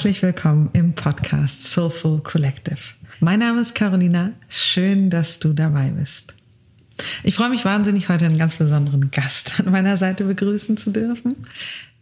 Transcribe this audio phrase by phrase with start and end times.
[0.00, 2.78] Herzlich willkommen im Podcast Soulful Collective.
[3.20, 4.32] Mein Name ist Carolina.
[4.48, 6.32] Schön, dass du dabei bist.
[7.22, 11.44] Ich freue mich wahnsinnig, heute einen ganz besonderen Gast an meiner Seite begrüßen zu dürfen.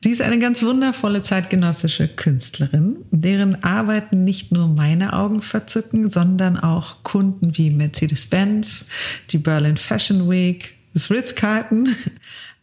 [0.05, 6.57] Sie ist eine ganz wundervolle zeitgenössische Künstlerin, deren Arbeiten nicht nur meine Augen verzücken, sondern
[6.57, 8.85] auch Kunden wie Mercedes-Benz,
[9.31, 11.89] die Berlin Fashion Week, das Ritz-Carlton,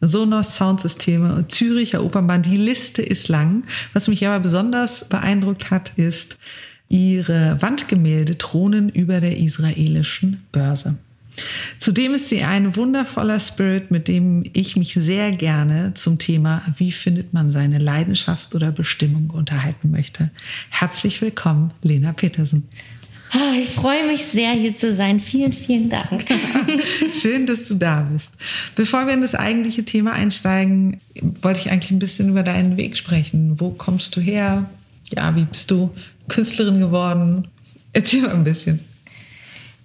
[0.07, 2.41] Sonos Soundsysteme und Züricher Opernbahn.
[2.41, 3.63] Die Liste ist lang.
[3.93, 6.37] Was mich aber besonders beeindruckt hat, ist
[6.89, 10.95] ihre Wandgemälde thronen über der israelischen Börse.
[11.79, 16.91] Zudem ist sie ein wundervoller Spirit, mit dem ich mich sehr gerne zum Thema, wie
[16.91, 20.31] findet man seine Leidenschaft oder Bestimmung unterhalten möchte.
[20.69, 22.63] Herzlich willkommen, Lena Petersen.
[23.38, 25.20] Ah, ich freue mich sehr, hier zu sein.
[25.20, 26.23] Vielen, vielen Dank.
[27.13, 28.32] Schön, dass du da bist.
[28.76, 30.99] Bevor wir in das eigentliche Thema einsteigen,
[31.41, 33.59] wollte ich eigentlich ein bisschen über deinen Weg sprechen.
[33.59, 34.70] Wo kommst du her?
[35.13, 35.90] Ja, wie bist du
[36.29, 37.49] Künstlerin geworden?
[37.91, 38.79] Erzähl mal ein bisschen.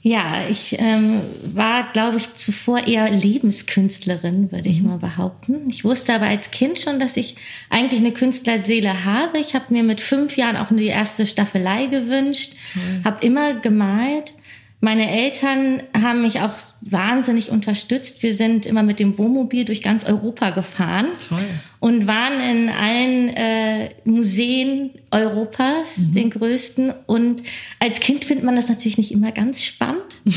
[0.03, 1.21] Ja, ich ähm,
[1.53, 4.89] war, glaube ich, zuvor eher Lebenskünstlerin, würde ich mhm.
[4.89, 5.69] mal behaupten.
[5.69, 7.37] Ich wusste aber als Kind schon, dass ich
[7.69, 9.39] eigentlich eine Künstlerseele habe.
[9.39, 13.05] Ich habe mir mit fünf Jahren auch die erste Staffelei gewünscht, mhm.
[13.05, 14.33] habe immer gemalt
[14.83, 18.23] meine Eltern haben mich auch wahnsinnig unterstützt.
[18.23, 21.45] Wir sind immer mit dem Wohnmobil durch ganz Europa gefahren Toll.
[21.81, 26.15] und waren in allen äh, Museen Europas, mhm.
[26.15, 26.95] den größten.
[27.07, 27.43] Und
[27.79, 30.17] als Kind findet man das natürlich nicht immer ganz spannend.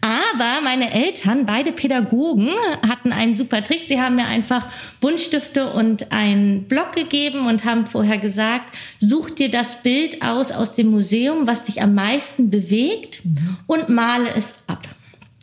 [0.00, 2.48] Aber meine Eltern, beide Pädagogen,
[2.88, 3.84] hatten einen super Trick.
[3.84, 4.66] Sie haben mir einfach
[5.00, 10.74] Buntstifte und einen Block gegeben und haben vorher gesagt, such dir das Bild aus aus
[10.74, 13.58] dem Museum, was dich am meisten bewegt mhm.
[13.66, 14.88] und male es ab.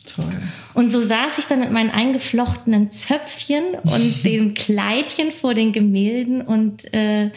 [0.06, 0.30] Toll.
[0.74, 6.42] Und so saß ich dann mit meinen eingeflochtenen Zöpfchen und dem Kleidchen vor den Gemälden
[6.42, 7.30] und äh,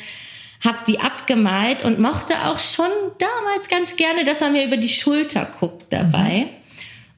[0.65, 4.89] habe die abgemalt und mochte auch schon damals ganz gerne, dass man mir über die
[4.89, 6.49] Schulter guckt dabei.
[6.50, 6.59] Mhm.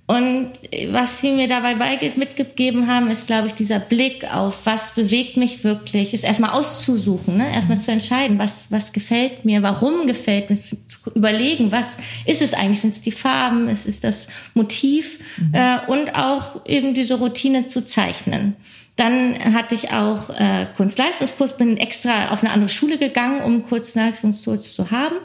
[0.06, 0.50] Und
[0.88, 1.76] was sie mir dabei
[2.16, 7.36] mitgegeben haben, ist, glaube ich, dieser Blick auf, was bewegt mich wirklich, ist erstmal auszusuchen,
[7.36, 7.54] ne?
[7.54, 10.76] erstmal zu entscheiden, was, was gefällt mir, warum gefällt mir, zu
[11.14, 15.54] überlegen, was ist es eigentlich, sind es die Farben, ist es das Motiv mhm.
[15.54, 18.56] äh, und auch eben diese Routine zu zeichnen.
[18.96, 24.74] Dann hatte ich auch äh, Kunstleistungskurs, bin extra auf eine andere Schule gegangen, um Kunstleistungskurs
[24.74, 25.16] zu haben.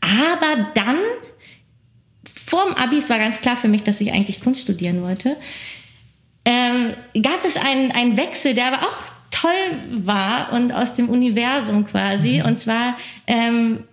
[0.00, 0.98] Aber dann
[2.52, 5.38] vorm Abi, es war ganz klar für mich, dass ich eigentlich Kunst studieren wollte,
[6.44, 6.92] ähm,
[7.22, 12.40] gab es einen, einen Wechsel, der aber auch toll war und aus dem Universum quasi.
[12.40, 12.44] Mhm.
[12.44, 13.84] Und zwar ähm,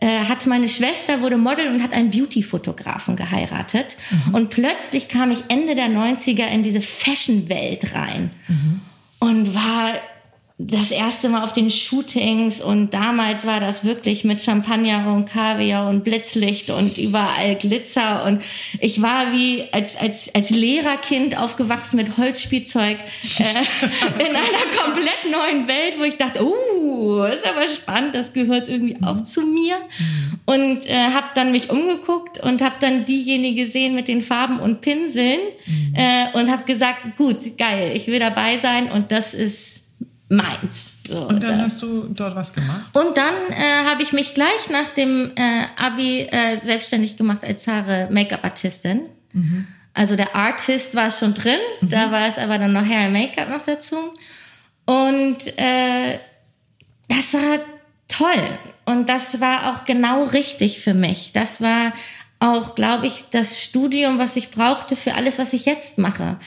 [0.00, 3.96] äh, hat meine Schwester, wurde Model und hat einen Beauty-Fotografen geheiratet.
[4.10, 4.34] Mhm.
[4.34, 8.30] Und plötzlich kam ich Ende der 90er in diese Fashion-Welt rein.
[8.48, 8.80] Mhm.
[9.20, 9.92] Und war
[10.60, 15.88] das erste Mal auf den Shootings und damals war das wirklich mit Champagner und Kaviar
[15.88, 18.42] und Blitzlicht und überall Glitzer und
[18.80, 22.98] ich war wie als als als Lehrerkind aufgewachsen mit Holzspielzeug
[23.38, 23.44] äh,
[24.18, 28.96] in einer komplett neuen Welt, wo ich dachte, uh, ist aber spannend, das gehört irgendwie
[29.00, 29.76] auch zu mir.
[30.44, 34.80] Und äh, habe dann mich umgeguckt und habe dann diejenige gesehen mit den Farben und
[34.80, 35.38] Pinseln
[35.94, 39.87] äh, und habe gesagt, gut, geil, ich will dabei sein und das ist
[40.28, 40.98] meins.
[41.08, 41.64] So, und dann da.
[41.64, 42.94] hast du dort was gemacht?
[42.94, 47.66] Und dann äh, habe ich mich gleich nach dem äh, Abi äh, selbstständig gemacht als
[47.66, 49.02] Haare Make-up-Artistin.
[49.32, 49.66] Mhm.
[49.94, 51.90] Also der Artist war schon drin, mhm.
[51.90, 53.96] da war es aber dann noch Hair Make-up noch dazu.
[54.84, 56.18] Und äh,
[57.08, 57.58] das war
[58.06, 58.58] toll.
[58.84, 61.32] Und das war auch genau richtig für mich.
[61.32, 61.92] Das war
[62.38, 66.38] auch, glaube ich, das Studium, was ich brauchte für alles, was ich jetzt mache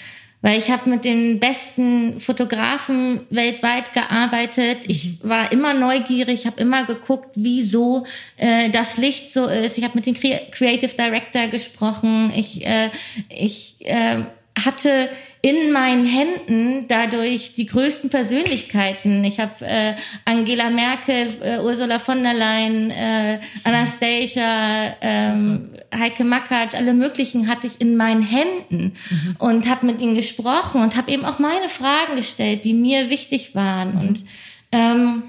[0.41, 4.85] weil ich habe mit den besten Fotografen weltweit gearbeitet.
[4.88, 5.29] Ich mhm.
[5.29, 8.06] war immer neugierig, habe immer geguckt, wieso
[8.38, 9.78] äh, das Licht so ist.
[9.78, 12.32] Ich habe mit dem Creative Director gesprochen.
[12.35, 12.90] Ich, äh,
[13.29, 14.23] ich äh,
[14.58, 15.09] hatte
[15.41, 19.23] in meinen Händen dadurch die größten Persönlichkeiten.
[19.23, 26.76] Ich habe äh, Angela Merkel, äh, Ursula von der Leyen, äh, Anastasia, ähm, Heike Makatsch,
[26.76, 29.35] alle möglichen hatte ich in meinen Händen mhm.
[29.40, 33.55] und habe mit ihnen gesprochen und habe eben auch meine Fragen gestellt, die mir wichtig
[33.55, 33.96] waren.
[33.96, 33.99] Mhm.
[33.99, 34.23] Und
[34.72, 35.23] ähm,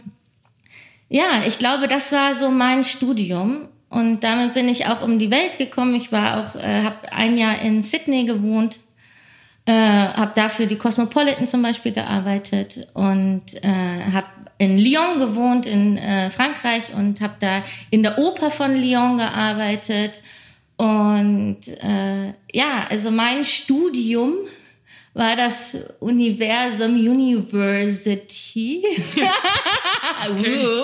[1.09, 3.69] ja, ich glaube, das war so mein Studium.
[3.89, 5.95] Und damit bin ich auch um die Welt gekommen.
[5.95, 8.79] Ich war auch, äh, habe ein Jahr in Sydney gewohnt
[9.67, 14.27] äh, habe dafür die Cosmopolitan zum Beispiel gearbeitet und äh, habe
[14.59, 20.23] in Lyon gewohnt in äh, Frankreich und habe da in der Oper von Lyon gearbeitet
[20.77, 24.35] und äh, ja, also mein Studium
[25.15, 28.83] war das Universum University.
[30.31, 30.83] okay.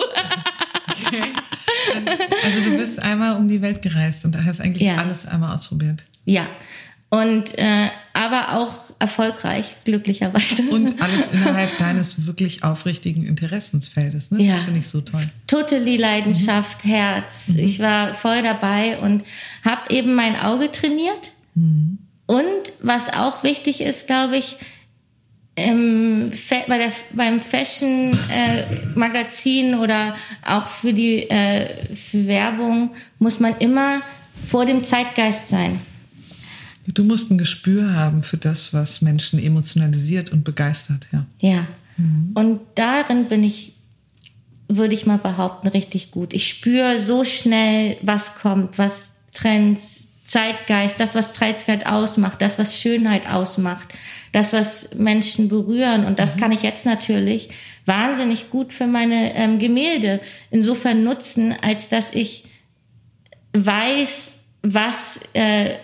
[1.07, 1.33] okay.
[2.45, 4.97] Also du bist einmal um die Welt gereist und da hast eigentlich ja.
[4.97, 6.05] alles einmal ausprobiert.
[6.25, 6.47] Ja.
[7.11, 10.65] Und äh, aber auch erfolgreich, glücklicherweise.
[10.65, 14.43] Und alles innerhalb deines wirklich aufrichtigen Interessensfeldes, ne?
[14.43, 14.57] Ja.
[14.57, 15.23] Das finde ich so toll.
[15.47, 16.91] Totally Leidenschaft, mhm.
[16.91, 17.49] Herz.
[17.49, 17.61] Mhm.
[17.61, 19.25] Ich war voll dabei und
[19.65, 21.31] habe eben mein Auge trainiert.
[21.55, 21.97] Mhm.
[22.27, 24.59] Und was auch wichtig ist, glaube ich,
[25.55, 26.31] im,
[26.69, 30.15] bei der, beim Fashion-Magazin äh, oder
[30.45, 34.03] auch für die äh, für Werbung muss man immer
[34.49, 35.81] vor dem Zeitgeist sein.
[36.95, 41.27] Du musst ein Gespür haben für das, was Menschen emotionalisiert und begeistert, ja.
[41.41, 41.67] Ja.
[41.97, 42.33] Mhm.
[42.35, 43.75] Und darin bin ich,
[44.69, 46.33] würde ich mal behaupten, richtig gut.
[46.33, 52.79] Ich spüre so schnell, was kommt, was Trends, Zeitgeist, das, was Zeitgeist ausmacht, das, was
[52.79, 53.95] Schönheit ausmacht,
[54.33, 56.05] das, was Menschen berühren.
[56.05, 56.41] Und das mhm.
[56.41, 57.49] kann ich jetzt natürlich
[57.87, 60.21] wahnsinnig gut für meine ähm, Gemälde
[60.51, 62.45] insofern nutzen, als dass ich
[63.55, 65.77] weiß, was äh,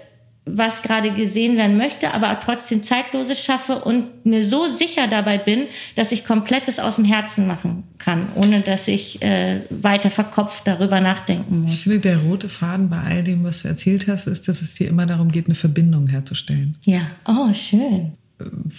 [0.47, 5.67] was gerade gesehen werden möchte, aber trotzdem Zeitloses schaffe und mir so sicher dabei bin,
[5.97, 10.67] dass ich komplett das aus dem Herzen machen kann, ohne dass ich äh, weiter verkopft
[10.67, 11.73] darüber nachdenken muss.
[11.73, 14.75] Ich finde, der rote Faden bei all dem, was du erzählt hast, ist, dass es
[14.75, 16.77] dir immer darum geht, eine Verbindung herzustellen.
[16.83, 18.13] Ja, oh, schön.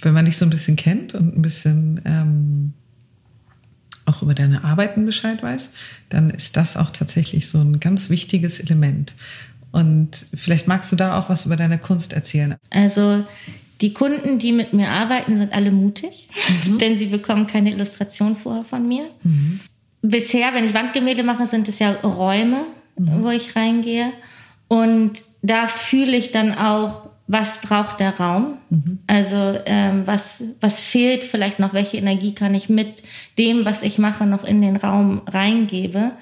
[0.01, 2.73] Wenn man dich so ein bisschen kennt und ein bisschen ähm,
[4.05, 5.71] auch über deine Arbeiten Bescheid weiß,
[6.09, 9.15] dann ist das auch tatsächlich so ein ganz wichtiges Element.
[9.75, 12.55] Und vielleicht magst du da auch was über deine Kunst erzählen.
[12.69, 13.25] Also
[13.81, 16.29] die Kunden, die mit mir arbeiten, sind alle mutig,
[16.65, 16.77] mhm.
[16.77, 19.03] denn sie bekommen keine Illustration vorher von mir.
[19.23, 19.59] Mhm.
[20.01, 22.61] Bisher, wenn ich Wandgemälde mache, sind es ja Räume,
[22.97, 23.21] mhm.
[23.21, 24.13] wo ich reingehe.
[24.69, 28.53] Und da fühle ich dann auch, was braucht der Raum?
[28.69, 28.99] Mhm.
[29.07, 33.03] Also ähm, was, was fehlt vielleicht noch, welche Energie kann ich mit
[33.37, 36.13] dem, was ich mache, noch in den Raum reingebe.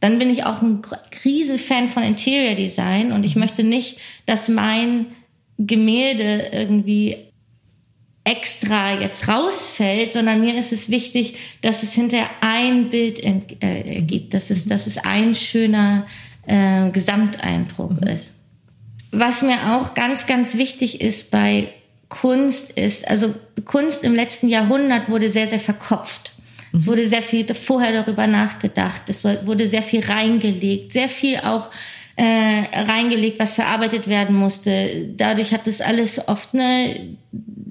[0.00, 0.82] Dann bin ich auch ein
[1.24, 3.42] Riesenfan von Interior Design und ich mhm.
[3.42, 5.06] möchte nicht, dass mein
[5.58, 7.16] Gemälde irgendwie
[8.24, 14.34] extra jetzt rausfällt, sondern mir ist es wichtig, dass es hinterher ein Bild äh, ergibt,
[14.34, 16.06] dass es, dass es ein schöner
[16.46, 18.08] äh, Gesamteindruck mhm.
[18.08, 18.34] ist.
[19.12, 21.68] Was mir auch ganz, ganz wichtig ist bei
[22.08, 23.34] Kunst ist, also
[23.64, 26.32] Kunst im letzten Jahrhundert wurde sehr, sehr verkopft.
[26.76, 26.86] Es mhm.
[26.86, 29.02] wurde sehr viel vorher darüber nachgedacht.
[29.08, 31.70] Es wurde sehr viel reingelegt, sehr viel auch
[32.16, 35.08] äh, reingelegt, was verarbeitet werden musste.
[35.16, 37.16] Dadurch hat es alles oft eine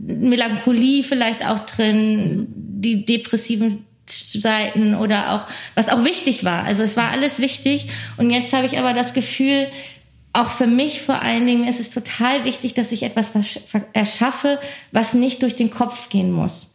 [0.05, 6.63] Melancholie vielleicht auch drin, die depressiven Seiten oder auch, was auch wichtig war.
[6.63, 7.87] Also es war alles wichtig.
[8.17, 9.67] Und jetzt habe ich aber das Gefühl,
[10.33, 13.31] auch für mich vor allen Dingen ist es total wichtig, dass ich etwas
[13.93, 14.59] erschaffe,
[14.91, 16.74] was nicht durch den Kopf gehen muss.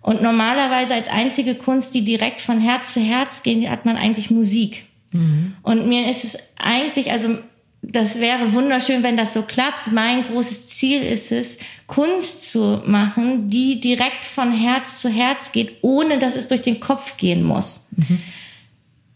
[0.00, 4.30] Und normalerweise als einzige Kunst, die direkt von Herz zu Herz geht, hat man eigentlich
[4.30, 4.86] Musik.
[5.12, 5.54] Mhm.
[5.62, 7.38] Und mir ist es eigentlich, also
[7.82, 9.92] das wäre wunderschön, wenn das so klappt.
[9.92, 15.76] Mein großes Ziel ist es, Kunst zu machen, die direkt von Herz zu Herz geht,
[15.82, 17.86] ohne dass es durch den Kopf gehen muss.
[17.96, 18.20] Mhm.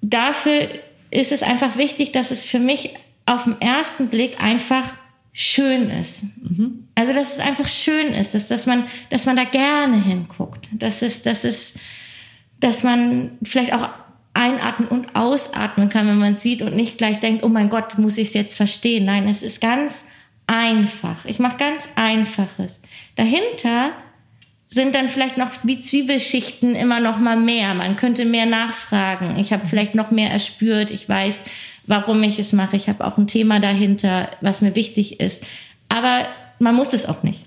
[0.00, 0.68] Dafür
[1.10, 2.90] ist es einfach wichtig, dass es für mich
[3.26, 4.84] auf den ersten Blick einfach
[5.32, 6.24] schön ist.
[6.42, 6.88] Mhm.
[6.94, 10.68] Also, dass es einfach schön ist, dass, dass, man, dass man da gerne hinguckt.
[10.72, 11.74] Dass es, dass es,
[12.60, 13.88] dass man vielleicht auch
[14.34, 18.18] einatmen und ausatmen kann, wenn man sieht und nicht gleich denkt, oh mein Gott, muss
[18.18, 19.04] ich es jetzt verstehen.
[19.04, 20.04] Nein, es ist ganz
[20.46, 21.24] einfach.
[21.24, 22.80] Ich mache ganz Einfaches.
[23.16, 23.92] Dahinter
[24.66, 27.74] sind dann vielleicht noch wie Zwiebelschichten immer noch mal mehr.
[27.74, 29.38] Man könnte mehr nachfragen.
[29.38, 30.90] Ich habe vielleicht noch mehr erspürt.
[30.90, 31.42] Ich weiß,
[31.86, 32.76] warum ich es mache.
[32.76, 35.44] Ich habe auch ein Thema dahinter, was mir wichtig ist.
[35.88, 36.26] Aber
[36.58, 37.46] man muss es auch nicht.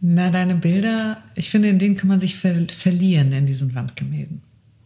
[0.00, 4.40] Na, deine Bilder, ich finde, in denen kann man sich ver verlieren in diesen Wandgemälden.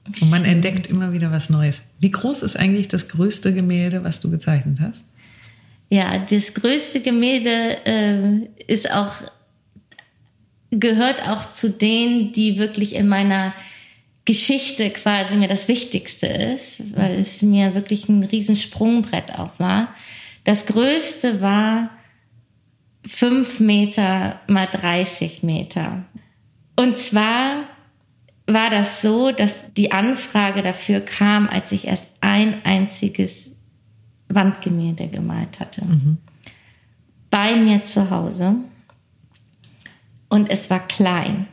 [0.07, 1.81] Und man entdeckt immer wieder was Neues.
[2.01, 5.05] Wie groß ist eigentlich das größte Gemälde, was du gezeichnet hast?
[5.89, 9.13] Ja, das größte Gemälde äh, ist auch
[10.81, 13.55] gehört auch zu denen, die wirklich in meiner
[14.25, 19.95] Geschichte quasi mir das Wichtigste ist, weil es mir wirklich ein Riesensprungbrett auch war.
[20.45, 21.91] Das größte war
[23.07, 26.05] fünf Meter mal 30 Meter.
[26.77, 27.65] Und zwar
[28.47, 33.57] war das so, dass die Anfrage dafür kam, als ich erst ein einziges
[34.29, 35.85] Wandgemälde gemalt hatte.
[35.85, 36.19] Mhm.
[37.31, 38.57] Bei mir zu Hause.
[40.29, 41.47] Und es war klein.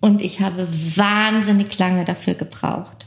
[0.00, 3.06] Und ich habe wahnsinnig lange dafür gebraucht.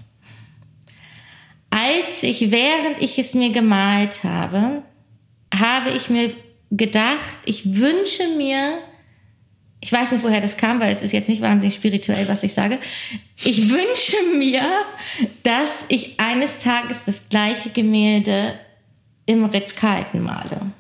[1.69, 4.83] Als ich, während ich es mir gemalt habe,
[5.53, 6.33] habe ich mir
[6.69, 8.79] gedacht, ich wünsche mir,
[9.79, 12.53] ich weiß nicht, woher das kam, weil es ist jetzt nicht wahnsinnig spirituell, was ich
[12.53, 12.77] sage.
[13.35, 14.63] Ich wünsche mir,
[15.43, 18.59] dass ich eines Tages das gleiche Gemälde
[19.25, 20.71] im Ritz-Carlton male.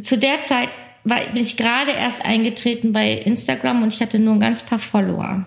[0.00, 0.70] Zu der Zeit
[1.04, 4.78] war, bin ich gerade erst eingetreten bei Instagram und ich hatte nur ein ganz paar
[4.78, 5.46] Follower.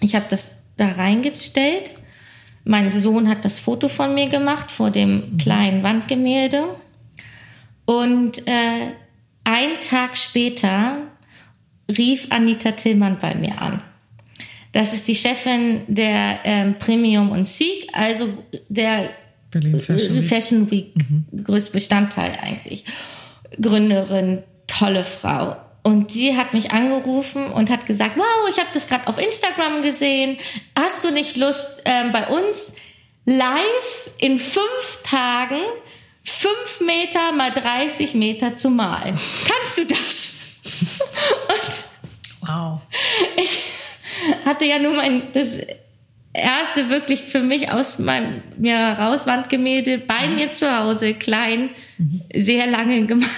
[0.00, 1.92] Ich habe das da reingestellt.
[2.64, 6.76] Mein Sohn hat das Foto von mir gemacht vor dem kleinen Wandgemälde.
[7.84, 8.92] Und äh,
[9.44, 10.98] ein Tag später
[11.88, 13.80] rief Anita Tillmann bei mir an.
[14.72, 18.28] Das ist die Chefin der ähm, Premium und Sieg, also
[18.68, 19.10] der
[19.50, 21.44] Berlin Fashion Week, Fashion Week mhm.
[21.44, 22.84] größte Bestandteil eigentlich.
[23.60, 24.42] Gründerin,
[24.78, 25.56] tolle Frau.
[25.82, 29.82] Und sie hat mich angerufen und hat gesagt, wow, ich habe das gerade auf Instagram
[29.82, 30.36] gesehen.
[30.78, 32.74] Hast du nicht Lust, ähm, bei uns
[33.24, 35.60] live in fünf Tagen
[36.28, 39.18] fünf Meter mal 30 Meter zu malen.
[39.46, 40.34] Kannst du das?
[42.40, 42.80] Wow.
[43.36, 43.58] Ich
[44.46, 45.48] hatte ja nur mein, das
[46.32, 50.36] erste wirklich für mich aus meinem mir heraus Wandgemälde bei mhm.
[50.36, 51.68] mir zu Hause, klein,
[51.98, 52.22] mhm.
[52.34, 53.28] sehr lange gemalt.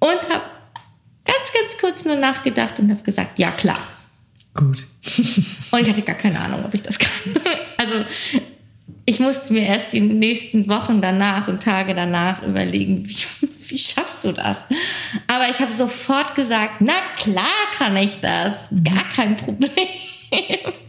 [0.00, 0.44] Und habe
[1.24, 3.78] ganz, ganz kurz nur nachgedacht und habe gesagt, ja klar.
[4.54, 4.86] Gut.
[5.70, 7.10] und ich hatte gar keine Ahnung, ob ich das kann.
[7.80, 7.94] Also
[9.04, 13.16] ich musste mir erst die nächsten Wochen danach und Tage danach überlegen, wie,
[13.68, 14.58] wie schaffst du das?
[15.26, 17.44] Aber ich habe sofort gesagt, na klar
[17.76, 19.70] kann ich das, gar kein Problem.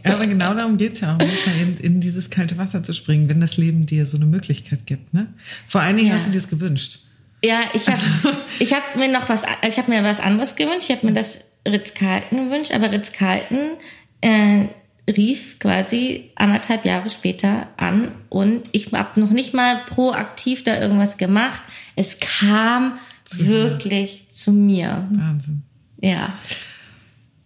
[0.04, 1.20] Ja, aber genau darum geht es ja auch,
[1.60, 5.14] in, in, dieses kalte Wasser zu springen, wenn das Leben dir so eine Möglichkeit gibt.
[5.14, 5.28] Ne?
[5.66, 6.16] Vor allen Dingen ja.
[6.16, 6.98] hast du dir das gewünscht.
[7.44, 8.38] Ja, ich habe also.
[8.58, 10.88] ich hab mir noch was, ich habe mir was anderes gewünscht.
[10.88, 13.76] Ich habe mir das Ritz-Carlton gewünscht, aber Ritz-Carlton
[14.20, 14.68] äh,
[15.10, 21.16] rief quasi anderthalb Jahre später an und ich habe noch nicht mal proaktiv da irgendwas
[21.16, 21.62] gemacht.
[21.96, 25.08] Es kam zu wirklich zu mir.
[25.10, 25.62] Wahnsinn.
[26.00, 26.34] Ja.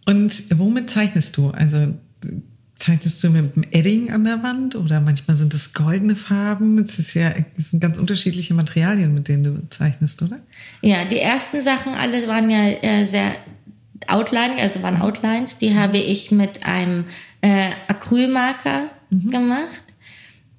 [0.05, 1.49] Und womit zeichnest du?
[1.49, 1.93] Also
[2.75, 6.77] zeichnest du mit einem Edding an der Wand oder manchmal sind es goldene Farben?
[6.79, 10.39] Es ist ja, es sind ganz unterschiedliche Materialien, mit denen du zeichnest, oder?
[10.81, 13.35] Ja, die ersten Sachen alle waren ja äh, sehr
[14.07, 17.05] Outlining, also waren Outlines, die habe ich mit einem
[17.41, 19.31] äh, Acrylmarker mhm.
[19.31, 19.83] gemacht,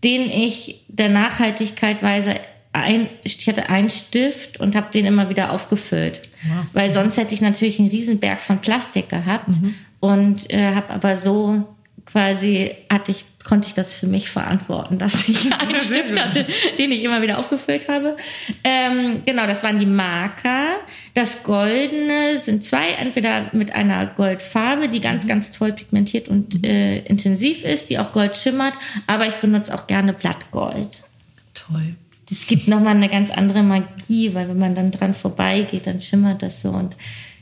[0.02, 2.34] den ich der Nachhaltigkeit weise
[2.72, 6.66] ein, ich hatte einen Stift und habe den immer wieder aufgefüllt, wow.
[6.72, 9.74] weil sonst hätte ich natürlich einen Riesenberg von Plastik gehabt mhm.
[10.00, 11.75] und äh, habe aber so
[12.06, 16.46] quasi hatte ich konnte ich das für mich verantworten, dass ich einen Stift hatte,
[16.78, 18.16] den ich immer wieder aufgefüllt habe.
[18.64, 20.64] Ähm, genau, das waren die Marker.
[21.14, 25.28] Das Goldene sind zwei, entweder mit einer Goldfarbe, die ganz, mhm.
[25.28, 28.74] ganz toll pigmentiert und äh, intensiv ist, die auch Gold schimmert,
[29.06, 31.04] aber ich benutze auch gerne Blattgold.
[31.54, 31.94] Toll.
[32.28, 36.42] Das gibt nochmal eine ganz andere Magie, weil wenn man dann dran vorbeigeht, dann schimmert
[36.42, 36.96] das so und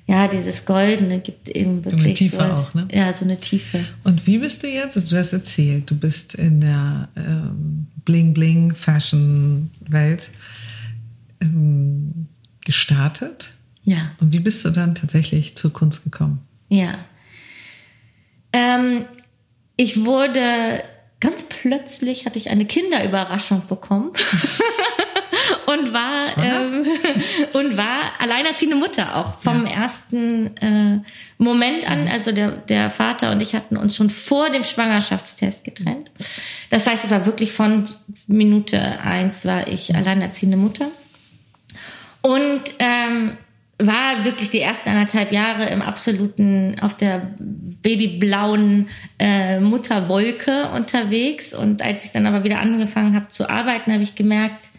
[0.07, 2.89] ja, dieses Goldene gibt eben wirklich so eine Tiefe sowas, auch, ne?
[2.93, 3.85] Ja, so eine Tiefe.
[4.03, 4.97] Und wie bist du jetzt?
[4.97, 10.31] Also du hast erzählt, du bist in der ähm, Bling Bling Fashion Welt
[11.41, 12.29] ähm,
[12.65, 13.51] gestartet.
[13.85, 14.13] Ja.
[14.21, 16.41] Und wie bist du dann tatsächlich zur Kunst gekommen?
[16.69, 16.99] Ja.
[18.53, 19.07] Ähm,
[19.77, 20.83] ich wurde
[21.21, 24.13] ganz plötzlich hatte ich eine Kinderüberraschung bekommen.
[25.67, 26.87] und war ähm,
[27.53, 29.73] und war alleinerziehende Mutter auch vom ja.
[29.73, 31.01] ersten äh,
[31.39, 32.09] Moment an.
[32.09, 36.11] Also der der Vater und ich hatten uns schon vor dem Schwangerschaftstest getrennt.
[36.71, 37.87] Das heißt, ich war wirklich von
[38.27, 40.89] Minute eins war ich alleinerziehende Mutter
[42.23, 43.37] und ähm,
[43.79, 51.53] war wirklich die ersten anderthalb Jahre im absoluten, auf der babyblauen äh, Mutterwolke unterwegs.
[51.53, 54.71] Und als ich dann aber wieder angefangen habe zu arbeiten, habe ich gemerkt,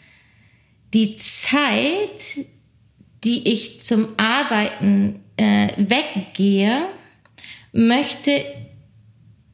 [0.96, 2.46] die Zeit,
[3.26, 6.84] die ich zum Arbeiten äh, weggehe,
[7.74, 8.32] möchte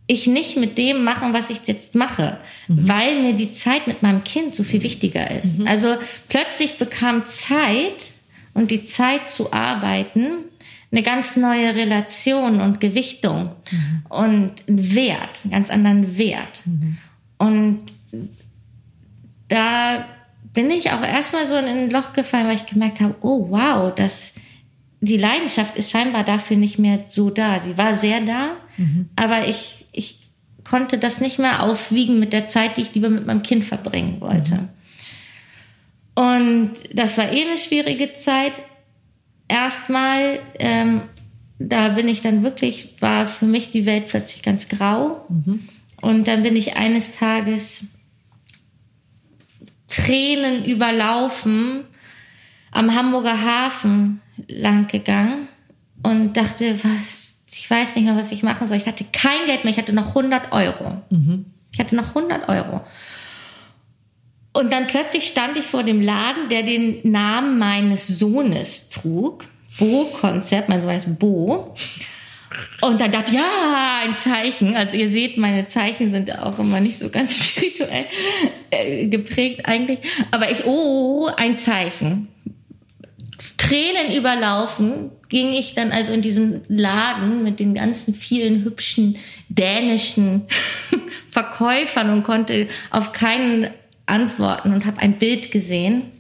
[0.06, 2.88] ich nicht mit dem machen, was ich jetzt mache, mhm.
[2.88, 5.58] weil mir die Zeit mit meinem Kind so viel wichtiger ist.
[5.58, 5.68] Mhm.
[5.68, 5.96] Also
[6.30, 8.12] plötzlich bekam Zeit
[8.54, 10.44] und die Zeit zu arbeiten
[10.92, 14.04] eine ganz neue Relation und Gewichtung mhm.
[14.10, 16.62] und einen Wert, einen ganz anderen Wert.
[16.66, 16.98] Mhm.
[17.40, 17.82] Und
[19.48, 20.06] da
[20.54, 23.94] bin ich auch erstmal so in ein Loch gefallen, weil ich gemerkt habe, oh wow,
[23.96, 24.34] das,
[25.00, 27.60] die Leidenschaft ist scheinbar dafür nicht mehr so da.
[27.60, 29.10] Sie war sehr da, mhm.
[29.16, 30.20] aber ich, ich
[30.64, 34.20] konnte das nicht mehr aufwiegen mit der Zeit, die ich lieber mit meinem Kind verbringen
[34.20, 34.56] wollte.
[34.56, 34.70] Mhm.
[36.14, 38.54] Und das war eh eine schwierige Zeit.
[39.48, 41.02] Erstmal, ähm,
[41.60, 45.26] da bin ich dann wirklich, war für mich die Welt plötzlich ganz grau.
[45.30, 45.68] Mhm.
[46.02, 47.86] Und dann bin ich eines Tages
[49.92, 51.84] Tränen überlaufen
[52.72, 55.48] am Hamburger Hafen lang gegangen
[56.04, 58.78] und dachte, was, ich weiß nicht mehr, was ich machen soll.
[58.78, 61.02] Ich hatte kein Geld mehr, ich hatte noch 100 Euro.
[61.10, 61.46] Mhm.
[61.74, 62.82] Ich hatte noch 100 Euro.
[64.54, 69.46] Und dann plötzlich stand ich vor dem Laden, der den Namen meines Sohnes trug.
[69.80, 71.74] Bo-Konzept, mein Sohn heißt Bo.
[72.82, 74.76] Und dann dachte ich, ja, ein Zeichen.
[74.76, 78.06] Also ihr seht, meine Zeichen sind auch immer nicht so ganz spirituell
[78.72, 80.00] äh, geprägt eigentlich.
[80.32, 82.28] Aber ich, oh, ein Zeichen.
[83.58, 89.18] Tränen überlaufen ging ich dann also in diesen Laden mit den ganzen vielen hübschen
[89.48, 90.44] dänischen
[91.30, 93.70] Verkäufern und konnte auf keinen
[94.06, 96.12] antworten und habe ein Bild gesehen.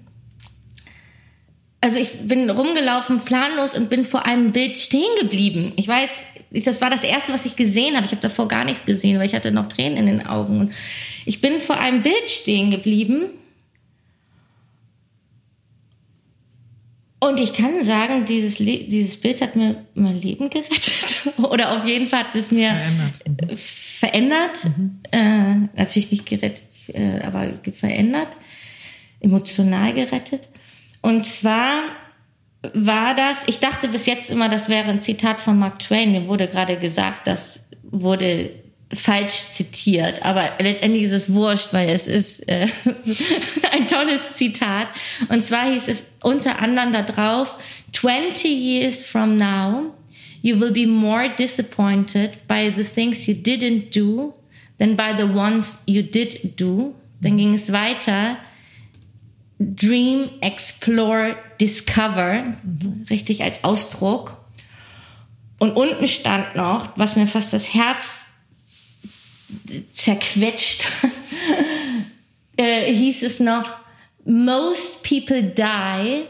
[1.82, 5.74] Also ich bin rumgelaufen, planlos und bin vor einem Bild stehen geblieben.
[5.78, 6.22] Ich weiß,
[6.52, 8.06] das war das erste, was ich gesehen habe.
[8.06, 10.60] Ich habe davor gar nichts gesehen, weil ich hatte noch Tränen in den Augen.
[10.60, 10.74] Und
[11.26, 13.32] ich bin vor einem Bild stehen geblieben
[17.24, 21.22] Und ich kann sagen, dieses, dieses Bild hat mir mein Leben gerettet.
[21.38, 23.20] Oder auf jeden Fall hat es mir verändert.
[23.28, 23.56] Mhm.
[23.56, 24.66] verändert.
[24.66, 25.00] Mhm.
[25.12, 28.36] Äh, natürlich nicht gerettet, äh, aber verändert.
[29.20, 30.50] Emotional gerettet.
[31.02, 31.84] Und zwar
[32.74, 36.12] war das, ich dachte bis jetzt immer, das wäre ein Zitat von Mark Twain.
[36.12, 38.52] Mir wurde gerade gesagt, das wurde
[38.94, 42.68] falsch zitiert, aber letztendlich ist es wurscht, weil es ist äh,
[43.72, 44.88] ein tolles Zitat.
[45.30, 47.58] Und zwar hieß es unter anderem da drauf,
[47.94, 49.94] 20 years from now,
[50.42, 54.34] you will be more disappointed by the things you didn't do
[54.78, 56.94] than by the ones you did do.
[57.22, 58.38] Dann ging es weiter.
[59.62, 62.56] Dream, explore, discover.
[62.64, 63.06] Mhm.
[63.10, 64.38] Richtig als Ausdruck.
[65.60, 68.26] Und unten stand noch, was mir fast das Herz
[69.94, 70.86] zerquetscht,
[72.58, 73.70] äh, hieß es noch,
[74.26, 76.26] most people die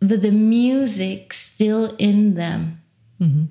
[0.00, 2.78] with the music still in them.
[3.18, 3.48] Mhm.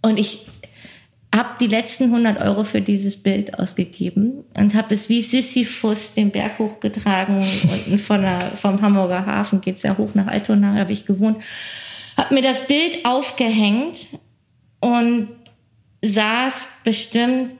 [0.00, 0.46] Und ich
[1.34, 6.30] habe die letzten 100 Euro für dieses Bild ausgegeben und habe es wie Sisyphus den
[6.30, 7.36] Berg hochgetragen.
[7.62, 11.42] Unten von der, vom Hamburger Hafen geht es ja hoch nach Altona, habe ich gewohnt.
[12.16, 14.08] Habe mir das Bild aufgehängt
[14.80, 15.28] und
[16.02, 17.52] saß bestimmt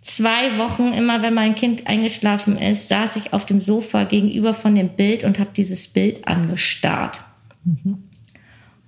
[0.00, 4.74] zwei Wochen, immer wenn mein Kind eingeschlafen ist, saß ich auf dem Sofa gegenüber von
[4.74, 7.20] dem Bild und habe dieses Bild angestarrt.
[7.64, 8.04] Mhm.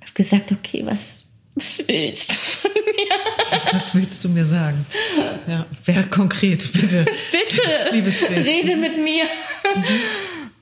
[0.01, 3.73] habe gesagt, okay, was, was willst du von mir?
[3.73, 4.85] Was willst du mir sagen?
[5.47, 7.05] Ja, wäre konkret, bitte.
[7.31, 7.63] bitte,
[7.93, 8.47] Liebes Bild.
[8.47, 9.25] rede mit mir.
[9.25, 9.85] Mhm.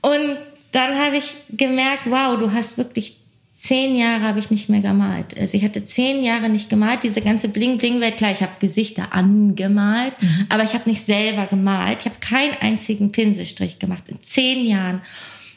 [0.01, 0.37] Und
[0.71, 3.17] dann habe ich gemerkt, wow, du hast wirklich
[3.53, 5.39] zehn Jahre habe ich nicht mehr gemalt.
[5.39, 7.03] Also ich hatte zehn Jahre nicht gemalt.
[7.03, 10.47] Diese ganze Bling-Bling-Welt, klar, ich habe Gesichter angemalt, mhm.
[10.49, 11.99] aber ich habe nicht selber gemalt.
[12.01, 15.01] Ich habe keinen einzigen Pinselstrich gemacht in zehn Jahren.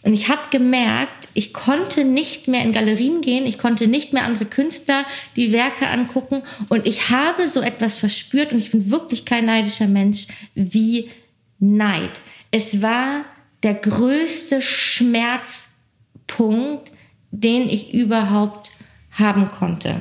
[0.06, 4.22] Und ich habe gemerkt, ich konnte nicht mehr in Galerien gehen, ich konnte nicht mehr
[4.22, 6.42] andere Künstler die Werke angucken.
[6.68, 11.10] Und ich habe so etwas verspürt, und ich bin wirklich kein neidischer Mensch, wie
[11.58, 12.20] Neid.
[12.52, 13.24] Es war
[13.64, 16.92] der größte Schmerzpunkt,
[17.32, 18.70] den ich überhaupt
[19.10, 19.96] haben konnte.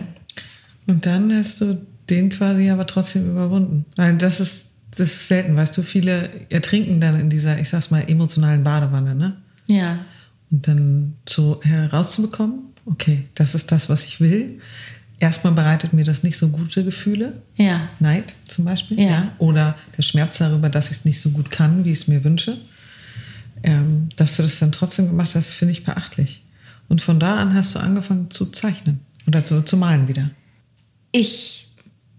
[0.85, 3.85] Und dann hast du den quasi aber trotzdem überwunden.
[3.95, 7.89] Weil das ist, das ist selten, weißt du, viele ertrinken dann in dieser, ich sag's
[7.89, 9.41] mal, emotionalen Badewanne, ne?
[9.67, 9.99] Ja.
[10.51, 14.60] Und dann so herauszubekommen, okay, das ist das, was ich will.
[15.19, 17.41] Erstmal bereitet mir das nicht so gute Gefühle.
[17.56, 17.89] Ja.
[17.99, 18.99] Neid zum Beispiel.
[18.99, 19.10] Ja.
[19.10, 19.32] ja.
[19.38, 22.23] Oder der Schmerz darüber, dass ich es nicht so gut kann, wie ich es mir
[22.23, 22.58] wünsche.
[23.63, 26.43] Ähm, dass du das dann trotzdem gemacht hast, finde ich beachtlich.
[26.88, 30.30] Und von da an hast du angefangen zu zeichnen oder zu, zu malen wieder.
[31.12, 31.69] Ich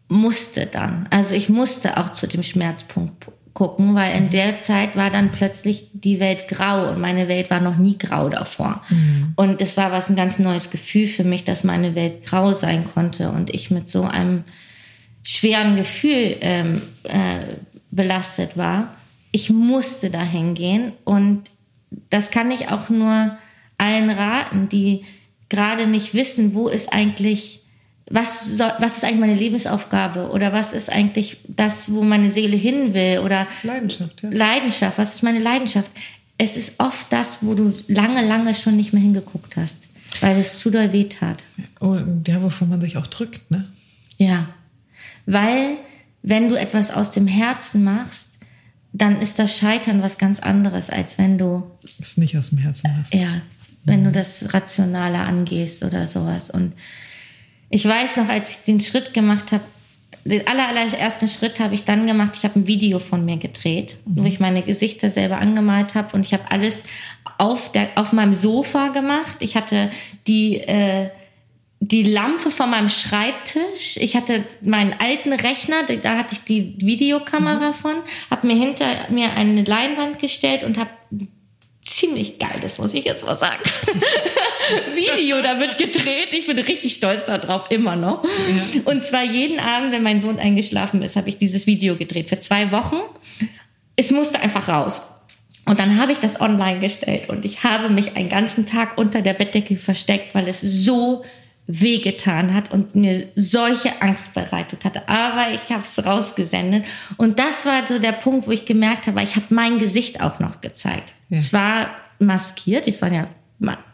[0.09, 5.11] musste dann, also ich musste auch zu dem Schmerzpunkt gucken, weil in der Zeit war
[5.11, 8.83] dann plötzlich die Welt grau und meine Welt war noch nie grau davor.
[8.91, 9.33] Mhm.
[9.35, 12.85] Und es war was ein ganz neues Gefühl für mich, dass meine Welt grau sein
[12.85, 14.45] konnte und ich mit so einem
[15.23, 17.57] schweren Gefühl ähm, äh,
[17.91, 18.95] belastet war.
[19.33, 21.51] Ich musste da hingehen und
[22.11, 23.39] das kann ich auch nur
[23.79, 25.05] allen raten, die
[25.49, 27.63] gerade nicht wissen, wo ist eigentlich,
[28.11, 32.57] was, soll, was ist eigentlich meine Lebensaufgabe oder was ist eigentlich das, wo meine Seele
[32.57, 34.31] hin will oder Leidenschaft, ja.
[34.31, 35.91] Leidenschaft, was ist meine Leidenschaft?
[36.39, 39.89] Es ist oft das, wo du lange, lange schon nicht mehr hingeguckt hast,
[40.21, 41.45] weil es zu doll weh tat.
[41.81, 43.67] Oh, ja, wovon man sich auch drückt, ne?
[44.19, 44.49] Ja,
[45.25, 45.77] weil
[46.23, 48.39] wenn du etwas aus dem Herzen machst,
[48.93, 51.65] dann ist das Scheitern was ganz anderes, als wenn du
[52.01, 53.13] es nicht aus dem Herzen hast.
[53.13, 53.43] Ja,
[53.85, 56.51] wenn du das rationaler angehst oder sowas.
[56.51, 56.73] Und
[57.71, 59.65] ich weiß noch, als ich den Schritt gemacht habe,
[60.25, 62.37] den aller, allerersten Schritt habe ich dann gemacht.
[62.37, 64.23] Ich habe ein Video von mir gedreht, mhm.
[64.23, 66.83] wo ich meine Gesichter selber angemalt habe und ich habe alles
[67.39, 69.37] auf, der, auf meinem Sofa gemacht.
[69.41, 69.91] Ich hatte
[70.27, 71.11] die, äh,
[71.81, 73.99] die Lampe von meinem Schreibtisch.
[73.99, 77.75] Ich hatte meinen alten Rechner, da hatte ich die Videokamera mhm.
[77.75, 77.95] von,
[78.31, 80.91] habe mir hinter mir eine Leinwand gestellt und habe
[81.87, 83.63] ziemlich geil, das muss ich jetzt mal sagen.
[84.95, 86.29] Video damit gedreht.
[86.33, 88.25] Ich bin richtig stolz darauf, immer noch.
[88.25, 88.81] Ja.
[88.85, 92.41] Und zwar jeden Abend, wenn mein Sohn eingeschlafen ist, habe ich dieses Video gedreht für
[92.41, 92.97] zwei Wochen.
[93.95, 95.03] Es musste einfach raus.
[95.65, 99.21] Und dann habe ich das online gestellt und ich habe mich einen ganzen Tag unter
[99.21, 101.25] der Bettdecke versteckt, weil es so
[101.67, 105.09] wehgetan hat und mir solche Angst bereitet hatte.
[105.09, 106.85] Aber ich habe es rausgesendet.
[107.17, 110.39] Und das war so der Punkt, wo ich gemerkt habe, ich habe mein Gesicht auch
[110.39, 111.13] noch gezeigt.
[111.29, 111.39] Ja.
[111.39, 113.29] Zwar maskiert, ich war ja,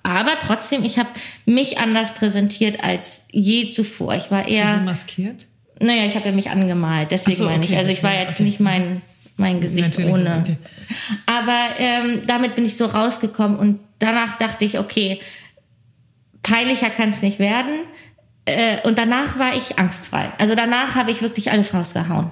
[0.03, 1.09] aber trotzdem, ich habe
[1.47, 4.15] mich anders präsentiert als je zuvor.
[4.17, 4.75] Ich war eher.
[4.75, 5.47] Wieso maskiert?
[5.81, 7.77] Naja, ich habe ja mich angemalt, deswegen so, okay, meine ich.
[7.77, 8.43] Also ich war jetzt okay.
[8.43, 9.03] nicht mein
[9.37, 10.39] mein Gesicht Natürlich, ohne.
[10.43, 10.57] Okay.
[11.27, 15.21] Aber ähm, damit bin ich so rausgekommen und danach dachte ich, okay,
[16.43, 17.81] peinlicher kann es nicht werden.
[18.45, 20.31] Äh, und danach war ich angstfrei.
[20.39, 22.31] Also danach habe ich wirklich alles rausgehauen.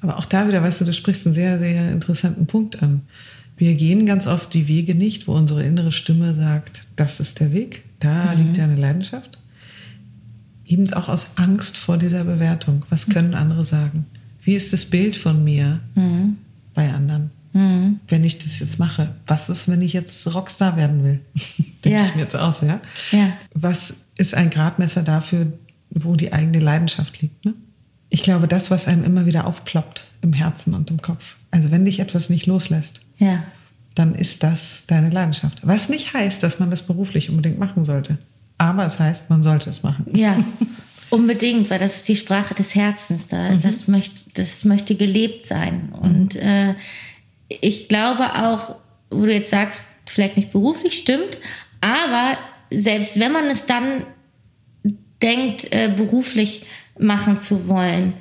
[0.00, 3.02] Aber auch da wieder, weißt du, du sprichst einen sehr, sehr interessanten Punkt an.
[3.56, 7.52] Wir gehen ganz oft die Wege nicht, wo unsere innere Stimme sagt, das ist der
[7.52, 8.38] Weg, da mhm.
[8.38, 9.38] liegt ja eine Leidenschaft.
[10.66, 12.84] Eben auch aus Angst vor dieser Bewertung.
[12.90, 14.06] Was können andere sagen?
[14.42, 16.38] Wie ist das Bild von mir mhm.
[16.74, 17.30] bei anderen?
[17.54, 18.00] Mhm.
[18.08, 21.20] Wenn ich das jetzt mache, was ist, wenn ich jetzt Rockstar werden will?
[21.84, 22.04] Denke ja.
[22.04, 22.80] ich mir jetzt aus, ja?
[23.12, 23.32] ja?
[23.54, 25.52] Was ist ein Gradmesser dafür,
[25.90, 27.44] wo die eigene Leidenschaft liegt?
[27.44, 27.54] Ne?
[28.10, 31.36] Ich glaube, das, was einem immer wieder aufploppt im Herzen und im Kopf.
[31.52, 33.44] Also wenn dich etwas nicht loslässt, ja.
[33.94, 35.60] dann ist das deine Leidenschaft.
[35.62, 38.18] Was nicht heißt, dass man das beruflich unbedingt machen sollte.
[38.58, 40.06] Aber es heißt, man sollte es machen.
[40.14, 40.36] Ja.
[41.10, 43.28] Unbedingt, weil das ist die Sprache des Herzens.
[43.28, 43.62] Da, mhm.
[43.62, 45.90] das, möchte, das möchte gelebt sein.
[45.92, 46.74] Und äh,
[47.60, 48.76] ich glaube auch,
[49.10, 51.38] wo du jetzt sagst, vielleicht nicht beruflich stimmt,
[51.80, 52.38] aber
[52.70, 54.06] selbst wenn man es dann
[55.22, 56.66] denkt, äh, beruflich
[56.98, 58.14] machen zu wollen,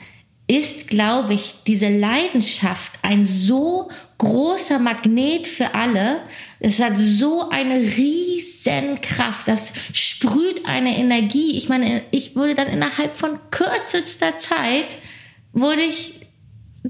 [0.47, 6.21] ist, glaube ich, diese Leidenschaft ein so großer Magnet für alle.
[6.59, 9.47] Es hat so eine riesen Kraft.
[9.47, 11.57] Das sprüht eine Energie.
[11.57, 14.97] Ich meine, ich wurde dann innerhalb von kürzester Zeit
[15.53, 16.15] wurde ich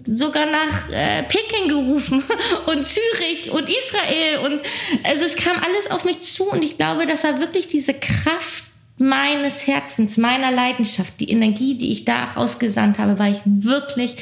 [0.05, 2.23] sogar nach äh, Peking gerufen
[2.65, 4.61] und Zürich und Israel und
[5.03, 8.63] also es kam alles auf mich zu und ich glaube, dass er wirklich diese Kraft
[8.97, 14.15] meines Herzens, meiner Leidenschaft, die Energie, die ich da ausgesandt habe, war ich wirklich,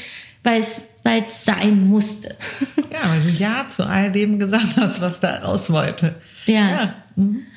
[0.44, 2.36] weil es weil es sein musste.
[2.92, 6.16] Ja, weil du Ja zu all dem gesagt hast, was da raus wollte.
[6.46, 6.70] Ja.
[6.70, 6.96] ja.
[7.16, 7.48] Mhm.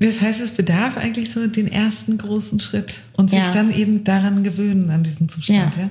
[0.00, 3.52] Das heißt, es bedarf eigentlich so den ersten großen Schritt und sich ja.
[3.52, 5.76] dann eben daran gewöhnen, an diesen Zustand.
[5.76, 5.82] Ja.
[5.82, 5.90] ja.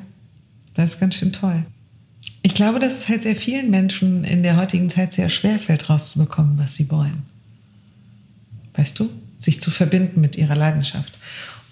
[0.74, 1.65] Das ist ganz schön toll.
[2.41, 5.89] Ich glaube, dass es halt sehr vielen Menschen in der heutigen Zeit sehr schwer fällt,
[5.89, 7.24] rauszubekommen, was sie wollen.
[8.74, 9.10] Weißt du?
[9.39, 11.17] Sich zu verbinden mit ihrer Leidenschaft.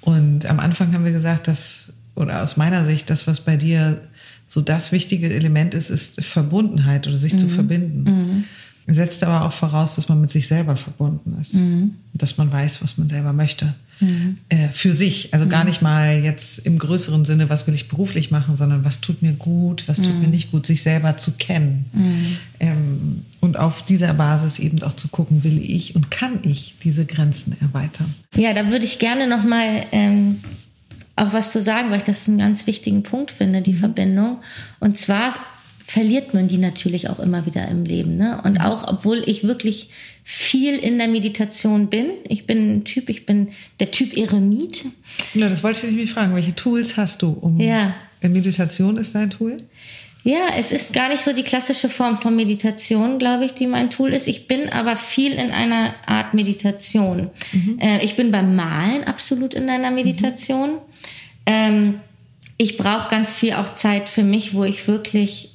[0.02, 4.02] Und am Anfang haben wir gesagt, dass, oder aus meiner Sicht, das, was bei dir
[4.48, 7.40] so das wichtige Element ist, ist Verbundenheit oder sich mhm.
[7.40, 8.04] zu verbinden.
[8.04, 8.44] Mhm
[8.94, 11.56] setzt aber auch voraus, dass man mit sich selber verbunden ist.
[11.56, 11.96] Mhm.
[12.14, 13.74] Dass man weiß, was man selber möchte.
[14.00, 14.38] Mhm.
[14.50, 15.34] Äh, für sich.
[15.34, 15.50] Also mhm.
[15.50, 19.22] gar nicht mal jetzt im größeren Sinne, was will ich beruflich machen, sondern was tut
[19.22, 20.32] mir gut, was tut mir mhm.
[20.32, 21.86] nicht gut, sich selber zu kennen.
[21.94, 22.38] Mhm.
[22.60, 27.06] Ähm, und auf dieser Basis eben auch zu gucken, will ich und kann ich diese
[27.06, 28.14] Grenzen erweitern.
[28.36, 30.42] Ja, da würde ich gerne nochmal ähm,
[31.16, 33.78] auch was zu sagen, weil ich das einen ganz wichtigen Punkt finde, die mhm.
[33.78, 34.38] Verbindung.
[34.80, 35.36] Und zwar
[35.88, 38.18] verliert man die natürlich auch immer wieder im Leben.
[38.18, 38.42] Ne?
[38.44, 39.90] Und auch, obwohl ich wirklich
[40.24, 42.08] viel in der Meditation bin.
[42.28, 44.86] Ich bin ein Typ, ich bin der Typ Eremit.
[45.36, 46.34] Ja, das wollte ich dich fragen.
[46.34, 47.30] Welche Tools hast du?
[47.30, 47.94] Um ja.
[48.22, 49.58] Meditation ist dein Tool?
[50.24, 53.92] Ja, es ist gar nicht so die klassische Form von Meditation, glaube ich, die mein
[53.92, 54.28] Tool ist.
[54.28, 57.30] Ich bin aber viel in einer Art Meditation.
[57.52, 57.78] Mhm.
[57.80, 60.72] Äh, ich bin beim Malen absolut in einer Meditation.
[60.72, 60.78] Mhm.
[61.46, 62.00] Ähm,
[62.58, 65.55] ich brauche ganz viel auch Zeit für mich, wo ich wirklich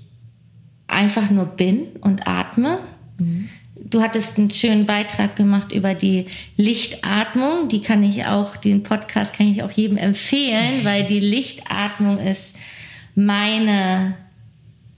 [0.90, 2.78] einfach nur bin und atme.
[3.18, 3.48] Mhm.
[3.82, 6.26] Du hattest einen schönen Beitrag gemacht über die
[6.56, 7.68] Lichtatmung.
[7.68, 12.56] Die kann ich auch, den Podcast kann ich auch jedem empfehlen, weil die Lichtatmung ist
[13.14, 14.14] meine,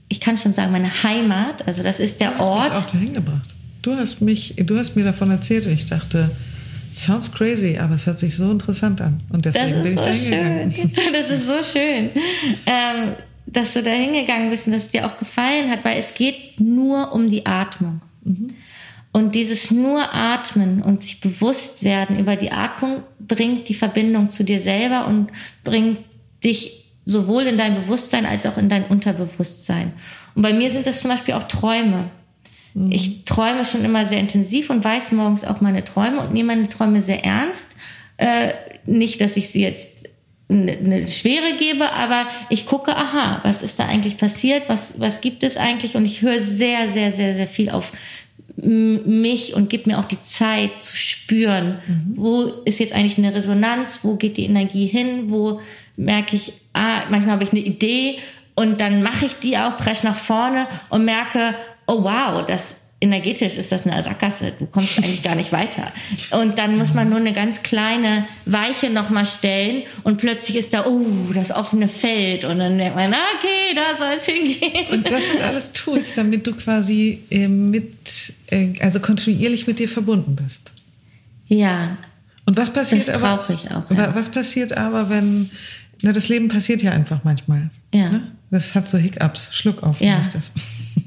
[0.09, 1.67] ich kann schon sagen, meine Heimat.
[1.67, 2.69] Also das ist der du hast Ort.
[2.69, 3.55] Mich auch dahin gebracht.
[3.81, 6.31] Du hast mich, du hast mir davon erzählt und ich dachte,
[6.93, 9.21] Sounds crazy, aber es hört sich so interessant an.
[9.29, 10.71] Und deswegen bin ich so da hingegangen.
[11.13, 12.11] Das ist so schön.
[12.67, 13.15] Ähm,
[13.53, 16.59] dass du da hingegangen bist und dass es dir auch gefallen hat, weil es geht
[16.59, 18.01] nur um die Atmung.
[18.23, 18.47] Mhm.
[19.11, 24.43] Und dieses nur Atmen und sich bewusst werden über die Atmung bringt die Verbindung zu
[24.43, 25.27] dir selber und
[25.63, 25.99] bringt
[26.43, 29.93] dich sowohl in dein Bewusstsein als auch in dein Unterbewusstsein.
[30.35, 32.09] Und bei mir sind das zum Beispiel auch Träume.
[32.73, 32.91] Mhm.
[32.91, 36.69] Ich träume schon immer sehr intensiv und weiß morgens auch meine Träume und nehme meine
[36.69, 37.75] Träume sehr ernst.
[38.17, 38.53] Äh,
[38.85, 40.02] nicht, dass ich sie jetzt
[40.49, 45.43] eine Schwere gebe, aber ich gucke, aha, was ist da eigentlich passiert, was, was gibt
[45.43, 45.95] es eigentlich?
[45.95, 47.91] Und ich höre sehr, sehr, sehr, sehr viel auf
[48.55, 52.13] mich und gebe mir auch die Zeit zu spüren, mhm.
[52.15, 55.59] wo ist jetzt eigentlich eine Resonanz, wo geht die Energie hin, wo
[55.95, 58.19] merke ich, ah, manchmal habe ich eine Idee
[58.55, 61.55] und dann mache ich die auch, presche nach vorne und merke,
[61.87, 64.53] oh wow, das energetisch ist das eine Sackgasse.
[64.57, 65.91] Du kommst eigentlich gar nicht weiter.
[66.31, 70.85] Und dann muss man nur eine ganz kleine Weiche nochmal stellen und plötzlich ist da,
[70.85, 72.45] oh, das offene Feld.
[72.45, 74.87] Und dann denkt man, okay, da soll es hingehen.
[74.91, 79.89] Und das sind alles Tools, damit du quasi äh, mit, äh, also kontinuierlich mit dir
[79.89, 80.71] verbunden bist.
[81.47, 81.97] Ja.
[82.45, 83.89] Und was passiert das brauche ich auch.
[83.91, 84.15] Ja.
[84.15, 85.51] Was passiert aber, wenn,
[86.01, 87.69] na, das Leben passiert ja einfach manchmal.
[87.93, 88.09] Ja.
[88.09, 88.31] Ne?
[88.49, 89.99] Das hat so Hiccups, Schluck auf.
[89.99, 90.21] Ja.
[90.31, 90.51] Das.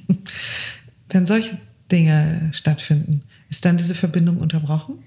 [1.11, 1.59] wenn solche
[1.90, 3.22] Dinge stattfinden.
[3.49, 5.05] Ist dann diese Verbindung unterbrochen?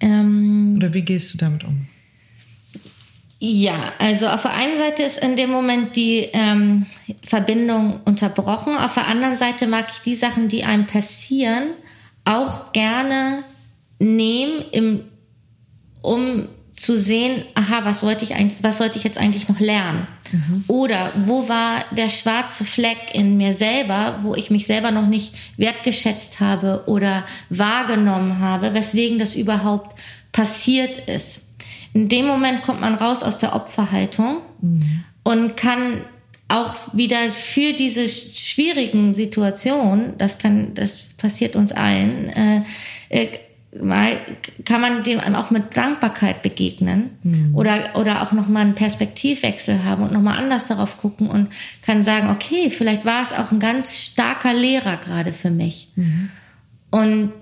[0.00, 1.86] Ähm, Oder wie gehst du damit um?
[3.42, 6.84] Ja, also auf der einen Seite ist in dem Moment die ähm,
[7.22, 8.76] Verbindung unterbrochen.
[8.76, 11.70] Auf der anderen Seite mag ich die Sachen, die einem passieren,
[12.26, 13.42] auch gerne
[13.98, 15.04] nehmen, im,
[16.02, 16.48] um
[16.80, 20.06] zu sehen, aha, was sollte ich eigentlich, was sollte ich jetzt eigentlich noch lernen?
[20.32, 20.64] Mhm.
[20.66, 25.34] Oder wo war der schwarze Fleck in mir selber, wo ich mich selber noch nicht
[25.58, 30.00] wertgeschätzt habe oder wahrgenommen habe, weswegen das überhaupt
[30.32, 31.48] passiert ist.
[31.92, 35.04] In dem Moment kommt man raus aus der Opferhaltung mhm.
[35.22, 36.00] und kann
[36.48, 42.62] auch wieder für diese schwierigen Situationen, das kann, das passiert uns allen, äh,
[43.10, 43.28] äh
[43.78, 44.18] mal
[44.64, 47.54] kann man dem auch mit Dankbarkeit begegnen mhm.
[47.54, 51.48] oder oder auch noch mal einen Perspektivwechsel haben und noch mal anders darauf gucken und
[51.82, 56.30] kann sagen okay vielleicht war es auch ein ganz starker Lehrer gerade für mich mhm.
[56.90, 57.32] und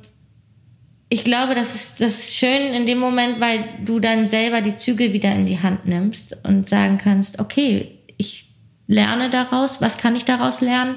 [1.09, 4.77] ich glaube das ist das ist schön in dem Moment weil du dann selber die
[4.77, 8.51] Zügel wieder in die Hand nimmst und sagen kannst okay ich
[8.87, 10.97] lerne daraus was kann ich daraus lernen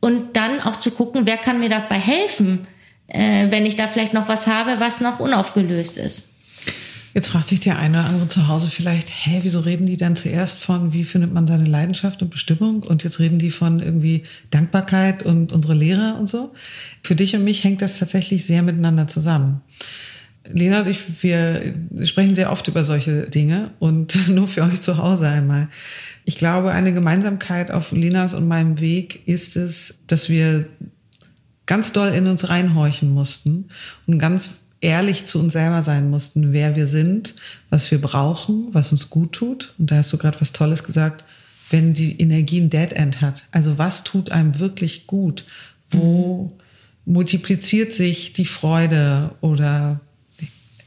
[0.00, 2.66] und dann auch zu gucken wer kann mir dabei helfen
[3.12, 6.28] äh, wenn ich da vielleicht noch was habe, was noch unaufgelöst ist.
[7.14, 10.16] Jetzt fragt sich der eine oder andere zu Hause vielleicht, hä, wieso reden die dann
[10.16, 14.22] zuerst von, wie findet man seine Leidenschaft und Bestimmung und jetzt reden die von irgendwie
[14.50, 16.54] Dankbarkeit und unsere Lehre und so.
[17.02, 19.60] Für dich und mich hängt das tatsächlich sehr miteinander zusammen.
[20.50, 24.96] Lena und ich, wir sprechen sehr oft über solche Dinge und nur für euch zu
[24.96, 25.68] Hause einmal.
[26.24, 30.66] Ich glaube, eine Gemeinsamkeit auf Lenas und meinem Weg ist es, dass wir
[31.66, 33.68] ganz doll in uns reinhorchen mussten
[34.06, 37.34] und ganz ehrlich zu uns selber sein mussten, wer wir sind,
[37.70, 39.74] was wir brauchen, was uns gut tut.
[39.78, 41.24] Und da hast du gerade was Tolles gesagt,
[41.70, 43.44] wenn die Energie ein Dead End hat.
[43.52, 45.44] Also was tut einem wirklich gut?
[45.90, 46.52] Wo
[47.06, 47.12] mhm.
[47.12, 50.00] multipliziert sich die Freude oder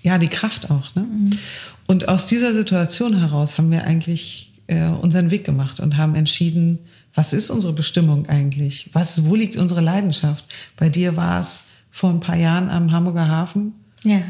[0.03, 0.93] ja, die Kraft auch.
[0.93, 1.03] Ne?
[1.03, 1.39] Mhm.
[1.87, 6.79] Und aus dieser Situation heraus haben wir eigentlich äh, unseren Weg gemacht und haben entschieden,
[7.15, 8.89] was ist unsere Bestimmung eigentlich?
[8.93, 10.45] Was, wo liegt unsere Leidenschaft?
[10.77, 13.73] Bei dir war es vor ein paar Jahren am Hamburger Hafen.
[14.03, 14.21] Ja.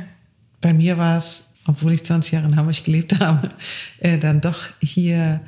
[0.61, 3.49] Bei mir war es, obwohl ich 20 Jahre in Hamburg gelebt habe,
[3.99, 5.41] äh, dann doch hier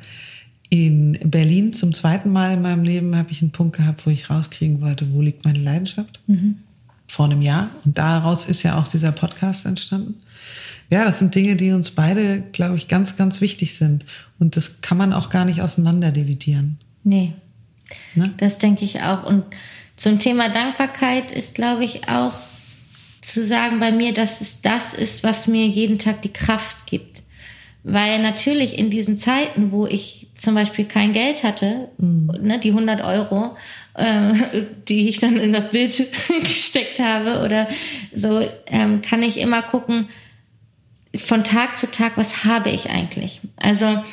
[0.68, 4.28] in Berlin zum zweiten Mal in meinem Leben habe ich einen Punkt gehabt, wo ich
[4.28, 6.20] rauskriegen wollte, wo liegt meine Leidenschaft?
[6.26, 6.56] Mhm.
[7.06, 7.70] Vor einem Jahr.
[7.84, 10.16] Und daraus ist ja auch dieser Podcast entstanden.
[10.90, 14.04] Ja, das sind Dinge, die uns beide, glaube ich, ganz, ganz wichtig sind.
[14.38, 16.78] Und das kann man auch gar nicht auseinander dividieren.
[17.08, 17.32] Nee.
[18.14, 18.34] Ne?
[18.36, 19.24] Das denke ich auch.
[19.24, 19.44] Und
[19.96, 22.34] zum Thema Dankbarkeit ist, glaube ich, auch
[23.22, 27.22] zu sagen bei mir, dass es das ist, was mir jeden Tag die Kraft gibt.
[27.82, 32.30] Weil natürlich in diesen Zeiten, wo ich zum Beispiel kein Geld hatte, mhm.
[32.42, 33.56] ne, die 100 Euro,
[33.94, 34.34] äh,
[34.88, 35.96] die ich dann in das Bild
[36.40, 37.68] gesteckt habe oder
[38.12, 40.08] so, ähm, kann ich immer gucken,
[41.16, 43.40] von Tag zu Tag, was habe ich eigentlich?
[43.56, 44.04] Also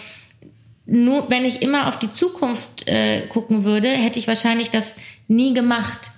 [0.85, 4.95] nur wenn ich immer auf die Zukunft äh, gucken würde, hätte ich wahrscheinlich das
[5.27, 6.11] nie gemacht.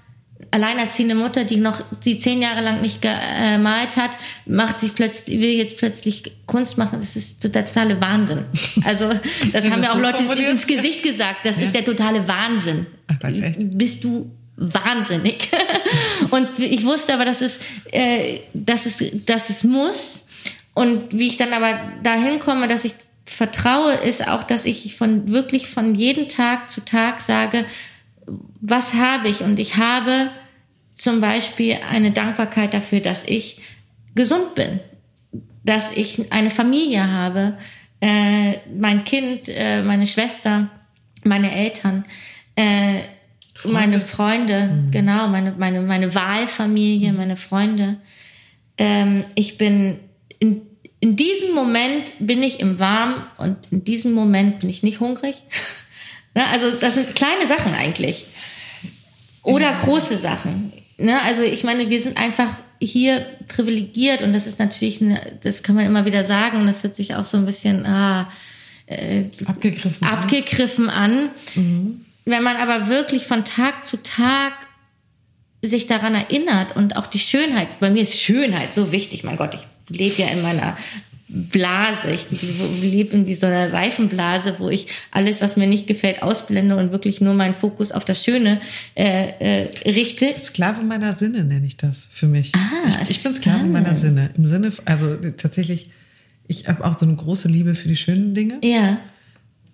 [0.52, 4.12] Alleinerziehende Mutter, die noch die zehn Jahre lang nicht gemalt hat,
[4.46, 7.00] macht sich plötzlich, will jetzt plötzlich Kunst machen.
[7.00, 8.46] Das ist der totale Wahnsinn.
[8.86, 9.10] Also
[9.52, 11.40] das haben ja auch Leute ins Gesicht gesagt.
[11.44, 11.64] Das ja.
[11.64, 12.86] ist der totale Wahnsinn.
[13.08, 13.58] Ach, echt?
[13.60, 15.50] Bist du wahnsinnig?
[16.30, 17.60] Und ich wusste aber, dass es,
[17.92, 20.28] äh, dass es, dass es muss.
[20.74, 22.94] Und wie ich dann aber dahin komme, dass ich
[23.32, 27.66] vertraue, ist auch, dass ich von wirklich von jedem Tag zu Tag sage,
[28.60, 29.42] was habe ich?
[29.42, 30.30] Und ich habe
[30.96, 33.60] zum Beispiel eine Dankbarkeit dafür, dass ich
[34.16, 34.80] gesund bin,
[35.63, 37.58] dass ich eine Familie habe,
[38.02, 40.70] äh, mein Kind, äh, meine Schwester,
[41.24, 42.06] meine Eltern,
[42.56, 43.02] äh,
[43.54, 43.74] Freunde.
[43.80, 44.92] meine Freunde, mhm.
[44.92, 47.18] genau, meine, meine, meine Wahlfamilie, mhm.
[47.18, 47.98] meine Freunde.
[48.78, 50.00] Ähm, ich bin
[50.40, 50.62] in,
[51.00, 55.36] in diesem Moment bin ich im Warm und in diesem Moment bin ich nicht hungrig.
[56.36, 56.48] ne?
[56.48, 58.26] Also das sind kleine Sachen eigentlich.
[59.44, 59.80] Oder ja.
[59.80, 60.74] große Sachen.
[60.98, 61.22] Ne?
[61.22, 62.50] Also ich meine, wir sind einfach
[62.82, 66.84] hier privilegiert und das ist natürlich, eine, das kann man immer wieder sagen und das
[66.84, 68.32] hört sich auch so ein bisschen ah,
[68.88, 71.12] äh, abgegriffen, abgegriffen an.
[71.12, 71.30] an.
[71.56, 72.06] Mhm.
[72.26, 74.54] Wenn man aber wirklich von Tag zu Tag
[75.62, 79.54] sich daran erinnert und auch die Schönheit, bei mir ist Schönheit so wichtig, mein Gott,
[79.54, 80.78] ich lebe ja in meiner
[81.30, 82.10] Blase.
[82.12, 82.28] Ich
[82.82, 86.91] lebe in wie so einer Seifenblase, wo ich alles, was mir nicht gefällt, ausblende und
[86.91, 88.62] wirklich nur meinen Fokus auf das Schöne
[88.95, 90.34] äh, äh, richte.
[90.38, 92.54] Sklave meiner Sinne nenne ich das für mich.
[92.56, 94.30] Ah, ich, ich bin Sklave meiner Sinne.
[94.38, 95.89] Im Sinne, also tatsächlich,
[96.47, 98.60] ich habe auch so eine große Liebe für die schönen Dinge.
[98.63, 99.00] Ja.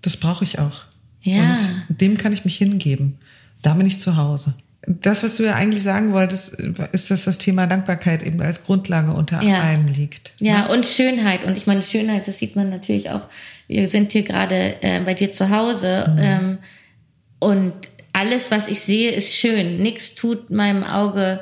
[0.02, 0.82] Das brauche ich auch.
[1.21, 1.60] Ja.
[1.88, 3.19] Und dem kann ich mich hingeben.
[3.62, 6.56] Da bin ich zu Hause das, was du ja eigentlich sagen wolltest,
[6.91, 9.62] ist, dass das Thema Dankbarkeit eben als Grundlage unter ja.
[9.62, 10.34] einem liegt.
[10.39, 10.74] Ja, ne?
[10.74, 11.46] und Schönheit.
[11.46, 13.22] Und ich meine, Schönheit, das sieht man natürlich auch.
[13.67, 16.13] Wir sind hier gerade äh, bei dir zu Hause.
[16.13, 16.22] Mhm.
[16.22, 16.58] Ähm,
[17.39, 17.74] und
[18.12, 19.82] alles, was ich sehe, ist schön.
[19.82, 21.39] Nichts tut meinem Auge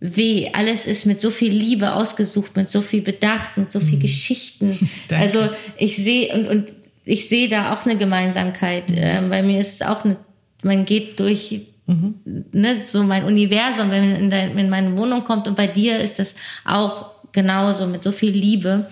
[0.00, 0.50] weh.
[0.52, 4.00] Alles ist mit so viel Liebe ausgesucht, mit so viel Bedacht, mit so viel mhm.
[4.02, 4.78] Geschichten.
[5.10, 6.72] also ich sehe und, und
[7.04, 8.90] ich sehe da auch eine Gemeinsamkeit.
[8.90, 8.96] Mhm.
[8.98, 10.16] Ähm, bei mir ist es auch eine,
[10.62, 12.14] man geht durch Mhm.
[12.52, 16.34] Ne, so mein Universum, wenn man in, meine Wohnung kommt und bei dir ist das
[16.64, 18.88] auch genauso mit so viel Liebe.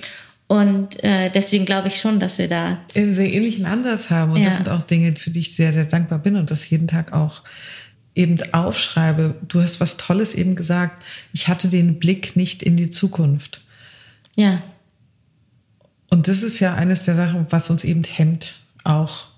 [0.48, 4.32] Und äh, deswegen glaube ich schon, dass wir da einen sehr ähnlichen Ansatz haben.
[4.32, 4.46] Und ja.
[4.46, 7.12] das sind auch Dinge, für die ich sehr, sehr dankbar bin und das jeden Tag
[7.12, 7.42] auch
[8.16, 9.36] eben aufschreibe.
[9.46, 11.04] Du hast was Tolles eben gesagt.
[11.32, 13.60] Ich hatte den Blick nicht in die Zukunft.
[14.34, 14.60] Ja.
[16.08, 19.28] Und das ist ja eines der Sachen, was uns eben hemmt, auch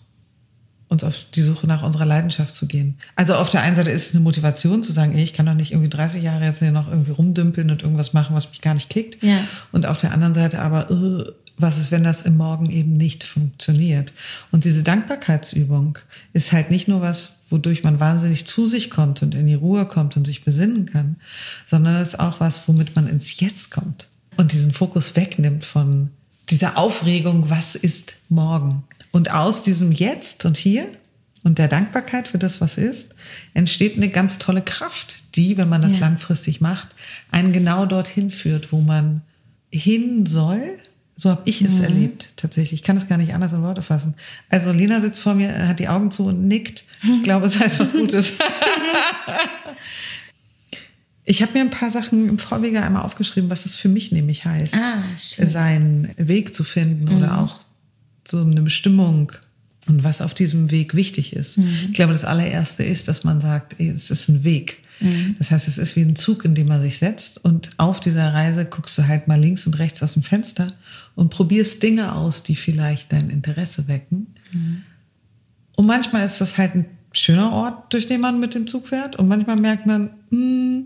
[0.93, 2.97] uns auf die Suche nach unserer Leidenschaft zu gehen.
[3.17, 5.55] Also auf der einen Seite ist es eine Motivation zu sagen, ey, ich kann doch
[5.55, 8.75] nicht irgendwie 30 Jahre jetzt hier noch irgendwie rumdümpeln und irgendwas machen, was mich gar
[8.75, 9.23] nicht kickt.
[9.23, 9.39] Ja.
[9.73, 11.25] Und auf der anderen Seite aber, uh,
[11.59, 14.13] was ist, wenn das im Morgen eben nicht funktioniert?
[14.51, 15.99] Und diese Dankbarkeitsübung
[16.33, 19.87] ist halt nicht nur was, wodurch man wahnsinnig zu sich kommt und in die Ruhe
[19.87, 21.17] kommt und sich besinnen kann,
[21.67, 26.11] sondern es ist auch was, womit man ins Jetzt kommt und diesen Fokus wegnimmt von
[26.49, 28.85] dieser Aufregung, was ist morgen?
[29.13, 30.89] Und aus diesem Jetzt und Hier
[31.45, 33.15] und der Dankbarkeit für das, was ist,
[33.55, 36.01] entsteht eine ganz tolle Kraft, die, wenn man das ja.
[36.01, 36.95] langfristig macht,
[37.31, 39.21] einen genau dorthin führt, wo man
[39.71, 40.79] hin soll.
[41.17, 41.85] So habe ich es mhm.
[41.85, 42.81] erlebt, tatsächlich.
[42.81, 44.15] Ich kann es gar nicht anders in Worte fassen.
[44.49, 46.85] Also Lena sitzt vor mir, hat die Augen zu und nickt.
[47.03, 48.39] Ich glaube, es heißt was Gutes.
[51.25, 54.45] ich habe mir ein paar Sachen im Vorwege einmal aufgeschrieben, was es für mich nämlich
[54.45, 55.03] heißt, ah,
[55.47, 57.19] seinen Weg zu finden mhm.
[57.19, 57.59] oder auch
[58.33, 59.33] so eine Bestimmung
[59.87, 61.59] und was auf diesem Weg wichtig ist.
[61.59, 61.77] Mhm.
[61.91, 64.79] Ich glaube, das allererste ist, dass man sagt, ey, es ist ein Weg.
[65.01, 65.37] Mhm.
[65.39, 68.33] Das heißt, es ist wie ein Zug, in dem man sich setzt und auf dieser
[68.33, 70.73] Reise guckst du halt mal links und rechts aus dem Fenster
[71.15, 74.29] und probierst Dinge aus, die vielleicht dein Interesse wecken.
[74.53, 74.83] Mhm.
[75.77, 79.17] Und manchmal ist das halt ein schöner Ort, durch den man mit dem Zug fährt
[79.17, 80.85] und manchmal merkt man, mh, hm,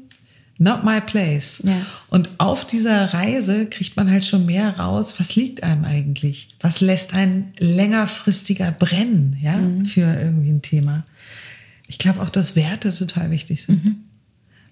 [0.59, 1.63] Not my place.
[1.65, 1.85] Ja.
[2.09, 6.49] Und auf dieser Reise kriegt man halt schon mehr raus, was liegt einem eigentlich?
[6.61, 9.85] Was lässt einen längerfristiger brennen, ja, mhm.
[9.85, 11.05] für irgendwie ein Thema?
[11.89, 13.85] Ich glaube auch, dass Werte total wichtig sind.
[13.85, 13.97] Mhm.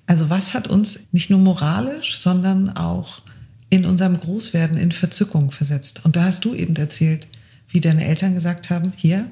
[0.07, 3.23] Also was hat uns nicht nur moralisch, sondern auch
[3.71, 6.05] in unserem Großwerden in Verzückung versetzt?
[6.05, 7.29] Und da hast du eben erzählt,
[7.69, 9.27] wie deine Eltern gesagt haben, hier,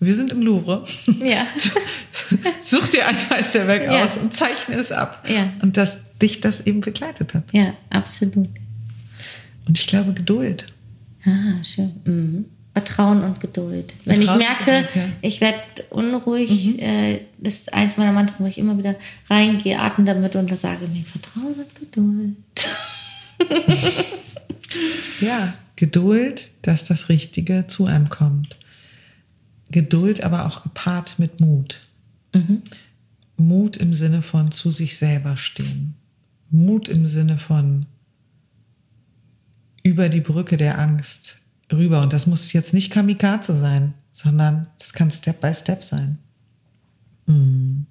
[0.00, 0.82] wir sind im Louvre.
[1.22, 1.46] Ja.
[2.62, 4.04] Such dir ein Meisterwerk ja.
[4.04, 5.24] aus und zeichne es ab.
[5.28, 5.52] Ja.
[5.62, 7.44] Und dass dich das eben begleitet hat.
[7.52, 8.48] Ja, absolut.
[9.66, 10.66] Und ich glaube Geduld.
[11.24, 11.92] Ah, schön.
[12.04, 12.44] Mhm.
[12.72, 13.94] Vertrauen und Geduld.
[14.04, 15.12] Wenn Vertrauen ich merke, Geduld, ja.
[15.20, 15.60] ich werde
[15.90, 16.78] unruhig, mhm.
[16.78, 18.94] äh, das ist eins meiner Mantren, wo ich immer wieder
[19.28, 22.36] reingehe, atme damit und sage mir Vertrauen und Geduld.
[25.20, 28.56] ja, Geduld, dass das Richtige zu einem kommt.
[29.70, 31.80] Geduld aber auch gepaart mit Mut.
[32.34, 32.62] Mhm.
[33.36, 35.94] Mut im Sinne von zu sich selber stehen.
[36.50, 37.86] Mut im Sinne von
[39.82, 41.36] über die Brücke der Angst
[41.72, 42.02] rüber.
[42.02, 46.18] Und das muss jetzt nicht Kamikaze sein, sondern das kann Step by Step sein.
[47.26, 47.86] Mhm.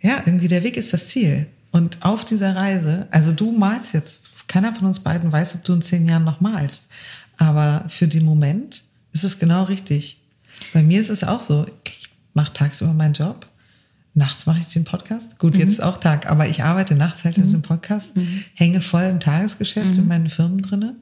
[0.00, 1.46] Ja, irgendwie der Weg ist das Ziel.
[1.70, 5.74] Und auf dieser Reise, also du malst jetzt, keiner von uns beiden weiß, ob du
[5.74, 6.88] in zehn Jahren noch malst.
[7.36, 10.22] Aber für den Moment ist es genau richtig.
[10.72, 11.66] Bei mir ist es auch so.
[11.84, 13.46] Ich mache tagsüber meinen Job.
[14.14, 15.38] Nachts mache ich den Podcast.
[15.38, 15.60] Gut, mhm.
[15.60, 17.42] jetzt auch Tag, aber ich arbeite nachts halt mhm.
[17.42, 18.44] in diesem Podcast, mhm.
[18.54, 20.08] hänge voll im Tagesgeschäft in mhm.
[20.08, 20.96] meinen Firmen drinne.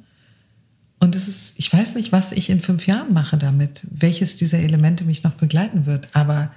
[0.98, 4.58] Und es ist, ich weiß nicht, was ich in fünf Jahren mache damit, welches dieser
[4.58, 6.08] Elemente mich noch begleiten wird.
[6.14, 6.52] Aber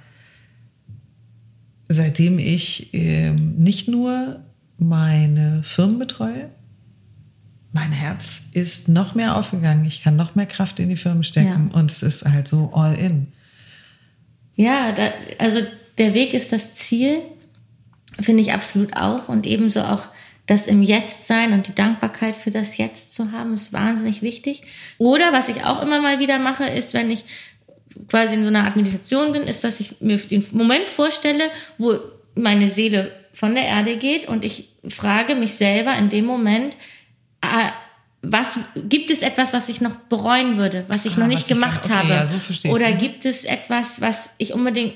[1.88, 4.40] seitdem ich äh, nicht nur
[4.78, 6.50] meine Firmen betreue,
[7.72, 9.84] mein Herz ist noch mehr aufgegangen.
[9.84, 11.78] Ich kann noch mehr Kraft in die Firmen stecken ja.
[11.78, 13.28] und es ist halt so all in.
[14.56, 15.60] Ja, da, also
[15.98, 17.18] der Weg ist das Ziel,
[18.18, 20.08] finde ich absolut auch und ebenso auch
[20.46, 24.62] das im Jetzt sein und die Dankbarkeit für das Jetzt zu haben, ist wahnsinnig wichtig.
[24.98, 27.24] Oder was ich auch immer mal wieder mache, ist, wenn ich
[28.08, 31.44] quasi in so einer Art Meditation bin, ist, dass ich mir den Moment vorstelle,
[31.78, 31.94] wo
[32.34, 36.76] meine Seele von der Erde geht und ich frage mich selber in dem Moment,
[38.22, 41.82] was gibt es etwas, was ich noch bereuen würde, was ich ah, noch nicht gemacht
[41.82, 42.26] kann, okay, habe?
[42.26, 44.94] Ja, so Oder gibt es etwas, was ich unbedingt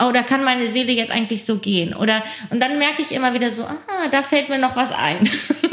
[0.00, 1.94] oder kann meine Seele jetzt eigentlich so gehen?
[1.94, 5.28] Oder und dann merke ich immer wieder so, aha, da fällt mir noch was ein.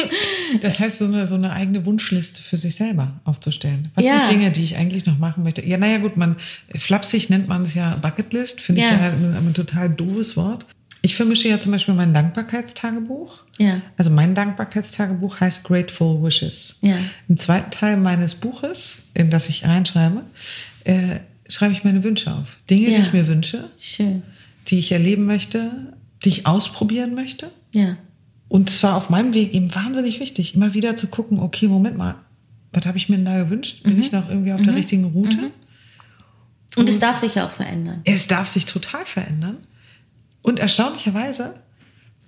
[0.62, 3.92] das heißt, so eine, so eine eigene Wunschliste für sich selber aufzustellen.
[3.94, 4.26] Was ja.
[4.26, 5.66] sind Dinge, die ich eigentlich noch machen möchte?
[5.66, 6.36] Ja, naja, gut, man
[6.76, 8.88] flapsig nennt man es ja Bucketlist, finde ja.
[8.88, 10.66] ich ja ein, ein total doofes Wort.
[11.04, 13.40] Ich vermische ja zum Beispiel mein Dankbarkeitstagebuch.
[13.58, 13.82] Ja.
[13.98, 16.78] Also mein Dankbarkeitstagebuch heißt Grateful Wishes.
[16.82, 16.98] Ja.
[17.28, 20.24] Im zweiten Teil meines Buches, in das ich reinschreibe,
[20.84, 22.58] äh, schreibe ich meine Wünsche auf.
[22.70, 22.98] Dinge, ja.
[22.98, 24.22] die ich mir wünsche, Schön.
[24.68, 25.94] die ich erleben möchte,
[26.24, 27.50] die ich ausprobieren möchte.
[27.72, 27.98] Ja.
[28.48, 31.98] Und es war auf meinem Weg eben wahnsinnig wichtig, immer wieder zu gucken, okay, Moment
[31.98, 32.16] mal,
[32.74, 33.84] was habe ich mir denn da gewünscht?
[33.84, 34.02] Bin mhm.
[34.02, 34.66] ich noch irgendwie auf mhm.
[34.66, 35.38] der richtigen Route?
[35.38, 35.52] Mhm.
[36.76, 38.02] Und, Und es darf sich ja auch verändern.
[38.04, 39.58] Es darf sich total verändern.
[40.42, 41.54] Und erstaunlicherweise,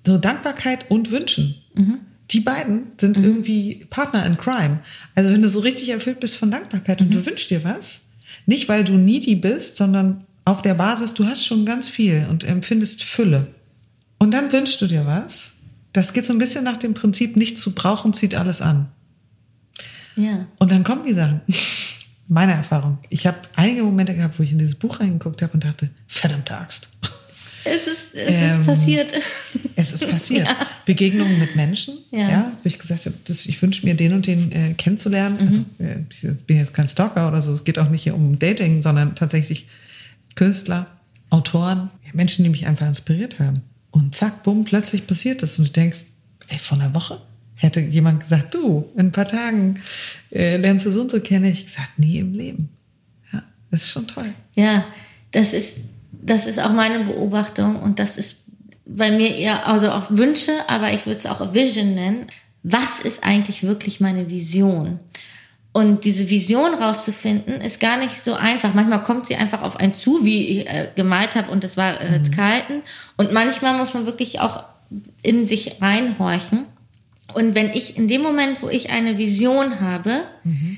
[0.05, 1.55] so Dankbarkeit und Wünschen.
[1.75, 1.99] Mhm.
[2.31, 3.25] Die beiden sind mhm.
[3.25, 4.79] irgendwie Partner in Crime.
[5.15, 7.25] Also wenn du so richtig erfüllt bist von Dankbarkeit und du mhm.
[7.25, 7.99] wünschst dir was,
[8.45, 12.43] nicht, weil du needy bist, sondern auf der Basis, du hast schon ganz viel und
[12.43, 13.47] empfindest Fülle.
[14.17, 15.51] Und dann wünschst du dir was.
[15.93, 18.89] Das geht so ein bisschen nach dem Prinzip, nichts zu brauchen zieht alles an.
[20.15, 20.47] Ja.
[20.59, 21.41] Und dann kommen die Sachen.
[22.27, 22.99] Meine Erfahrung.
[23.09, 26.55] Ich habe einige Momente gehabt, wo ich in dieses Buch reingeguckt habe und dachte, verdammte
[26.55, 26.89] Axt.
[27.65, 29.11] Es ist, es ähm, ist passiert.
[29.75, 30.47] Es ist passiert.
[30.47, 30.67] Ja.
[30.85, 34.27] Begegnungen mit Menschen, ja, ja wo ich gesagt habe, das, ich wünsche mir den und
[34.27, 35.37] den äh, kennenzulernen.
[35.39, 35.47] Mhm.
[35.47, 37.53] Also äh, ich bin jetzt kein Stalker oder so.
[37.53, 39.67] Es geht auch nicht hier um Dating, sondern tatsächlich
[40.35, 40.87] Künstler,
[41.29, 43.61] Autoren, Menschen, die mich einfach inspiriert haben.
[43.91, 45.57] Und zack, bumm, plötzlich passiert das.
[45.57, 46.05] Und du denkst,
[46.47, 47.19] ey, vor einer Woche
[47.55, 49.79] hätte jemand gesagt, du, in ein paar Tagen
[50.31, 51.45] äh, lernst du so und so kennen.
[51.45, 52.69] Ich gesagt, nie im Leben.
[53.31, 54.29] Ja, das ist schon toll.
[54.53, 54.85] Ja,
[55.31, 55.81] das ist
[56.21, 58.43] das ist auch meine Beobachtung und das ist
[58.85, 62.27] bei mir eher, also auch Wünsche, aber ich würde es auch Vision nennen.
[62.63, 64.99] Was ist eigentlich wirklich meine Vision?
[65.71, 68.73] Und diese Vision rauszufinden, ist gar nicht so einfach.
[68.73, 71.99] Manchmal kommt sie einfach auf einen zu, wie ich äh, gemalt habe, und das war
[71.99, 72.35] äh, jetzt mhm.
[72.35, 72.81] kalten.
[73.17, 74.63] Und manchmal muss man wirklich auch
[75.23, 76.65] in sich reinhorchen.
[77.33, 80.77] Und wenn ich in dem Moment, wo ich eine Vision habe, mhm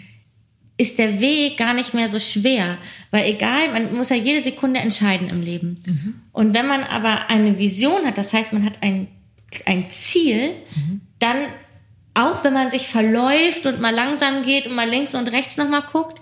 [0.78, 2.78] ist der Weg gar nicht mehr so schwer,
[3.12, 5.80] weil egal, man muss ja jede Sekunde entscheiden im Leben.
[5.86, 6.16] Mhm.
[6.34, 9.08] Und wenn man aber eine Vision hat, das heißt, man hat ein,
[9.66, 11.02] ein Ziel, mhm.
[11.20, 11.38] dann
[12.14, 15.84] auch wenn man sich verläuft und mal langsam geht und mal links und rechts nochmal
[15.92, 16.20] guckt,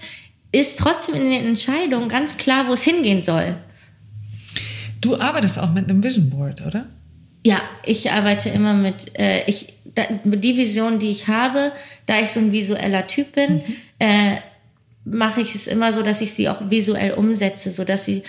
[0.52, 3.56] ist trotzdem in den Entscheidungen ganz klar, wo es hingehen soll.
[5.02, 6.88] Du arbeitest auch mit einem Vision Board, oder?
[7.46, 11.72] Ja, ich arbeite immer mit, äh, ich, da, die Vision, die ich habe,
[12.06, 13.76] da ich so ein visueller Typ bin, mhm.
[14.04, 14.42] Äh,
[15.06, 18.24] mache ich es immer so, dass ich sie auch visuell umsetze, so dass sie,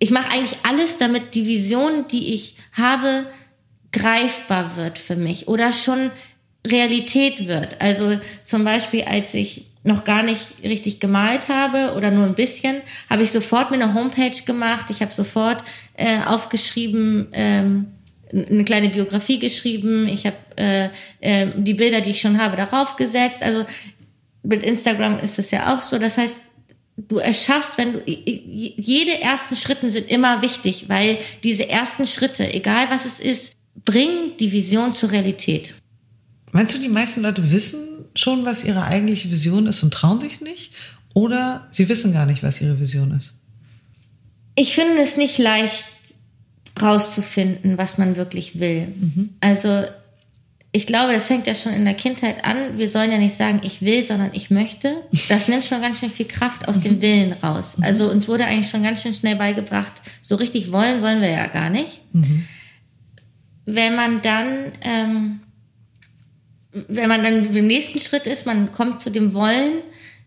[0.00, 3.26] ich mache eigentlich alles, damit die Vision, die ich habe,
[3.92, 6.10] greifbar wird für mich oder schon
[6.66, 7.80] Realität wird.
[7.80, 12.82] Also zum Beispiel, als ich noch gar nicht richtig gemalt habe oder nur ein bisschen,
[13.08, 14.86] habe ich sofort mir eine Homepage gemacht.
[14.90, 15.62] Ich habe sofort
[15.94, 17.86] äh, aufgeschrieben, ähm,
[18.32, 20.88] eine kleine Biografie geschrieben, ich habe äh,
[21.20, 23.42] äh, die Bilder, die ich schon habe, darauf gesetzt.
[23.42, 23.64] Also
[24.42, 25.98] mit Instagram ist es ja auch so.
[25.98, 26.38] Das heißt,
[26.96, 32.86] du erschaffst, wenn du jede ersten Schritte sind immer wichtig, weil diese ersten Schritte, egal
[32.90, 35.74] was es ist, bringen die Vision zur Realität.
[36.52, 37.80] Meinst du, die meisten Leute wissen
[38.14, 40.72] schon, was ihre eigentliche Vision ist und trauen sich nicht?
[41.14, 43.32] Oder sie wissen gar nicht, was ihre Vision ist?
[44.56, 45.86] Ich finde es nicht leicht,
[46.80, 48.88] rauszufinden, was man wirklich will.
[48.88, 49.30] Mhm.
[49.40, 49.84] Also
[50.72, 52.78] ich glaube, das fängt ja schon in der Kindheit an.
[52.78, 55.02] Wir sollen ja nicht sagen, ich will, sondern ich möchte.
[55.28, 57.02] Das nimmt schon ganz schön viel Kraft aus dem mhm.
[57.02, 57.76] Willen raus.
[57.76, 57.84] Mhm.
[57.84, 59.92] Also uns wurde eigentlich schon ganz schön schnell beigebracht,
[60.22, 62.00] so richtig wollen sollen wir ja gar nicht.
[62.12, 62.46] Mhm.
[63.64, 65.40] Wenn man dann, ähm,
[66.72, 69.72] wenn man dann im nächsten Schritt ist, man kommt zu dem Wollen,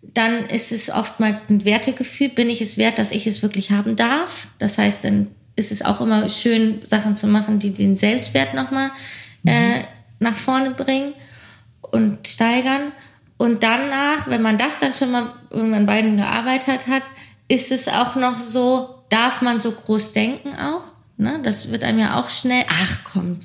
[0.02, 2.28] dann ist es oftmals ein Wertegefühl.
[2.28, 4.48] Bin ich es wert, dass ich es wirklich haben darf?
[4.60, 8.92] Das heißt, dann ist es auch immer schön, Sachen zu machen, die den Selbstwert nochmal
[9.44, 9.52] mhm.
[9.52, 9.84] äh,
[10.24, 11.14] nach vorne bringen
[11.82, 12.92] und steigern.
[13.38, 17.04] Und danach, wenn man das dann schon mal irgendwann beiden gearbeitet hat,
[17.48, 20.84] ist es auch noch so, darf man so groß denken auch?
[21.18, 21.40] Ne?
[21.44, 23.40] Das wird einem ja auch schnell, ach komm,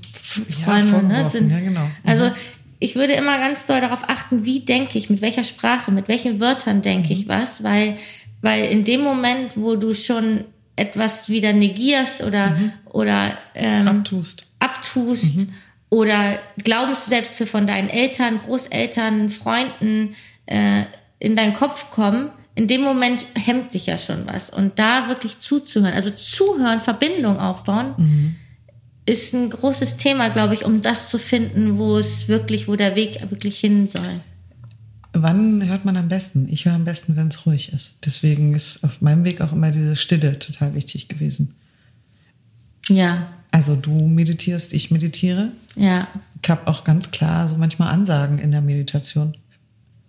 [0.65, 1.31] Träume, ja, ne?
[1.31, 1.81] Sind, ja, genau.
[1.81, 1.91] Mhm.
[2.05, 2.31] Also
[2.79, 6.41] ich würde immer ganz doll darauf achten, wie denke ich, mit welcher Sprache, mit welchen
[6.41, 7.97] Wörtern denke ich was, weil,
[8.41, 10.45] weil in dem Moment, wo du schon
[10.77, 14.47] etwas wieder negierst oder, oder ähm, Abtust.
[14.61, 15.49] abtust
[15.91, 20.15] oder Glaubenssätze von deinen Eltern, Großeltern, Freunden
[20.47, 20.85] äh,
[21.19, 24.51] in deinen Kopf kommen, in dem Moment hemmt dich ja schon was.
[24.51, 28.37] Und da wirklich zuzuhören, also zuhören, Verbindung aufbauen,
[29.07, 32.97] ist ein großes Thema, glaube ich, um das zu finden, wo es wirklich, wo der
[32.97, 34.21] Weg wirklich hin soll.
[35.13, 36.49] Wann hört man am besten?
[36.51, 37.95] Ich höre am besten, wenn es ruhig ist.
[38.05, 41.55] Deswegen ist auf meinem Weg auch immer diese Stille total wichtig gewesen.
[42.89, 45.53] Ja, Also du meditierst, ich meditiere.
[45.75, 46.09] ja,
[46.43, 49.37] Ich habe auch ganz klar so manchmal Ansagen in der Meditation.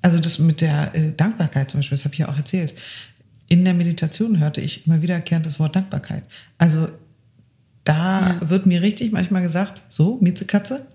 [0.01, 2.73] Also das mit der äh, Dankbarkeit zum Beispiel, das habe ich ja auch erzählt.
[3.47, 6.23] In der Meditation hörte ich immer wiederkehrend das Wort Dankbarkeit.
[6.57, 6.89] Also
[7.83, 10.85] da wird mir richtig manchmal gesagt, so, Miezekatze,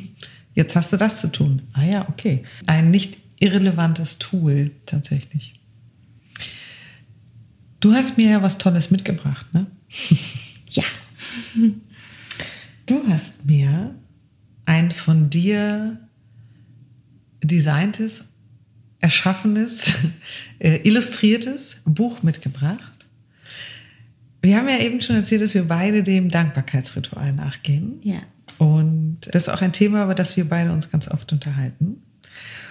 [0.54, 1.62] jetzt hast du das zu tun.
[1.72, 2.44] Ah ja, okay.
[2.66, 5.54] Ein nicht irrelevantes Tool tatsächlich.
[7.80, 9.66] Du hast mir ja was Tolles mitgebracht, ne?
[10.68, 10.84] ja.
[12.92, 13.94] Du hast mir
[14.66, 15.96] ein von dir
[17.42, 18.24] designtes,
[19.00, 19.94] erschaffenes,
[20.58, 23.06] äh, illustriertes Buch mitgebracht.
[24.42, 27.94] Wir haben ja eben schon erzählt, dass wir beide dem Dankbarkeitsritual nachgehen.
[28.02, 28.20] Ja.
[28.58, 32.02] Und das ist auch ein Thema, über das wir beide uns ganz oft unterhalten.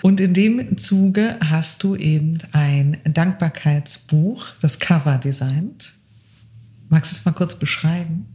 [0.04, 5.94] Und in dem Zuge hast du eben ein Dankbarkeitsbuch, das Cover designt.
[6.90, 8.28] Magst du es mal kurz beschreiben?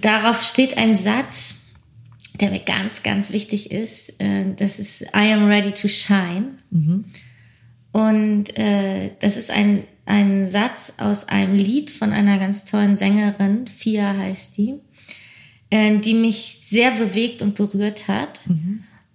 [0.00, 1.62] Darauf steht ein Satz,
[2.40, 4.20] der mir ganz, ganz wichtig ist.
[4.20, 6.58] Äh, Das ist I am ready to shine.
[7.92, 13.66] Und äh, das ist ein, ein Satz aus einem Lied von einer ganz tollen Sängerin,
[13.68, 14.74] Fia heißt die,
[15.70, 18.40] äh, die mich sehr bewegt und berührt hat.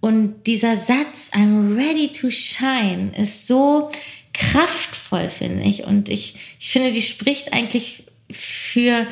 [0.00, 3.90] Und dieser Satz, I'm ready to shine, ist so
[4.32, 5.84] kraftvoll, finde ich.
[5.84, 9.06] Und ich, ich finde, die spricht eigentlich für,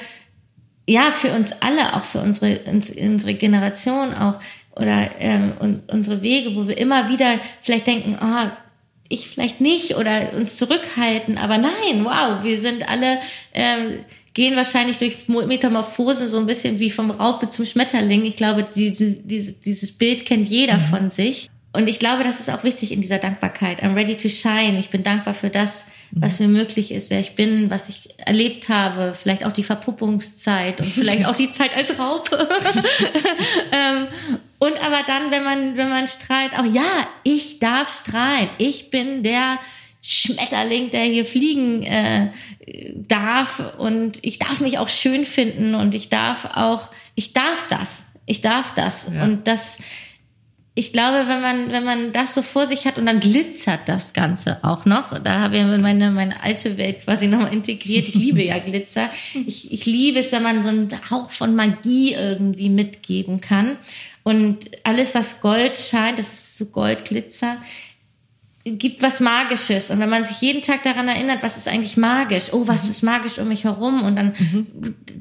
[0.89, 4.39] ja, für uns alle, auch für unsere, uns, unsere Generation auch,
[4.75, 8.57] oder ähm, und unsere Wege, wo wir immer wieder vielleicht denken, ah,
[9.09, 13.19] ich vielleicht nicht oder uns zurückhalten, aber nein, wow, wir sind alle,
[13.53, 14.01] ähm,
[14.33, 18.25] gehen wahrscheinlich durch Metamorphose so ein bisschen wie vom Raupe zum Schmetterling.
[18.25, 21.51] Ich glaube, diese, diese, dieses Bild kennt jeder von sich.
[21.73, 23.83] Und ich glaube, das ist auch wichtig in dieser Dankbarkeit.
[23.83, 24.79] I'm ready to shine.
[24.79, 28.69] Ich bin dankbar für das, was mir möglich ist, wer ich bin, was ich erlebt
[28.69, 32.37] habe, vielleicht auch die Verpuppungszeit und vielleicht auch die Zeit als Raupe.
[33.73, 34.07] ähm,
[34.59, 38.49] und aber dann, wenn man, wenn man strahlt, auch ja, ich darf strahlen.
[38.59, 39.59] Ich bin der
[40.01, 42.31] Schmetterling, der hier fliegen äh,
[42.95, 48.07] darf und ich darf mich auch schön finden und ich darf auch, ich darf das,
[48.27, 49.25] ich darf das Ja.
[49.25, 49.79] und das,
[50.79, 54.13] ich glaube, wenn man, wenn man das so vor sich hat und dann glitzert das
[54.13, 58.07] Ganze auch noch, da habe ich meine, meine alte Welt quasi nochmal integriert.
[58.07, 59.11] Ich liebe ja Glitzer.
[59.47, 63.77] Ich, ich liebe es, wenn man so einen Hauch von Magie irgendwie mitgeben kann.
[64.23, 67.57] Und alles, was Gold scheint, das ist so Goldglitzer,
[68.77, 69.91] gibt was Magisches.
[69.91, 72.53] Und wenn man sich jeden Tag daran erinnert, was ist eigentlich magisch?
[72.53, 74.03] Oh, was ist magisch um mich herum?
[74.03, 74.35] Und dann,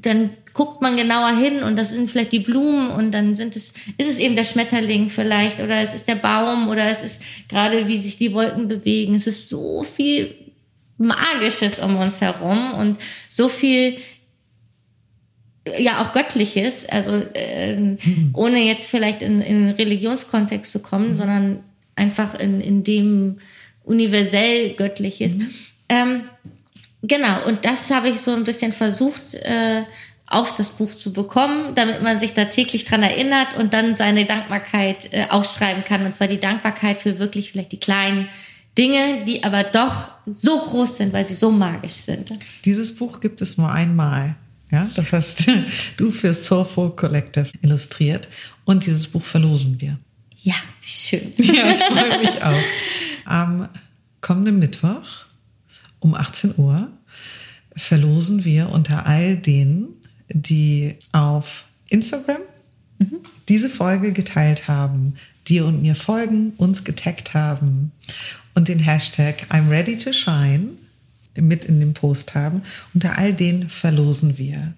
[0.01, 3.73] dann guckt man genauer hin und das sind vielleicht die Blumen und dann sind es,
[3.97, 7.87] ist es eben der Schmetterling vielleicht oder es ist der Baum oder es ist gerade,
[7.87, 9.13] wie sich die Wolken bewegen.
[9.13, 10.33] Es ist so viel
[10.97, 12.97] Magisches um uns herum und
[13.29, 13.97] so viel
[15.77, 17.97] ja auch Göttliches, also ähm,
[18.33, 21.63] ohne jetzt vielleicht in, in Religionskontext zu kommen, sondern
[21.97, 23.37] einfach in, in dem
[23.83, 25.33] universell Göttliches.
[25.89, 26.23] Ähm,
[27.01, 29.83] genau, und das habe ich so ein bisschen versucht, äh,
[30.27, 34.25] auf das Buch zu bekommen, damit man sich da täglich dran erinnert und dann seine
[34.25, 36.05] Dankbarkeit äh, aufschreiben kann.
[36.05, 38.27] Und zwar die Dankbarkeit für wirklich vielleicht die kleinen
[38.77, 42.29] Dinge, die aber doch so groß sind, weil sie so magisch sind.
[42.65, 44.35] Dieses Buch gibt es nur einmal.
[44.69, 45.47] Ja, das hast
[45.97, 48.27] du für Soulful Collective illustriert
[48.65, 49.97] und dieses Buch verlosen wir.
[50.43, 51.33] Ja, wie schön.
[51.37, 52.63] Ja, ich freue mich auch.
[53.25, 53.69] Am
[54.21, 55.25] kommenden Mittwoch
[55.99, 56.89] um 18 Uhr
[57.75, 59.89] verlosen wir unter all denen,
[60.29, 62.41] die auf Instagram
[63.47, 65.15] diese Folge geteilt haben,
[65.47, 67.91] dir und mir folgen, uns getaggt haben
[68.55, 70.69] und den Hashtag I'm ready to shine
[71.35, 72.63] mit in dem Post haben.
[72.93, 74.73] Unter all denen verlosen wir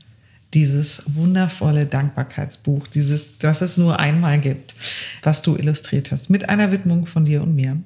[0.53, 4.75] dieses wundervolle Dankbarkeitsbuch, dieses, das es nur einmal gibt,
[5.21, 7.77] was du illustriert hast, mit einer Widmung von dir und mir.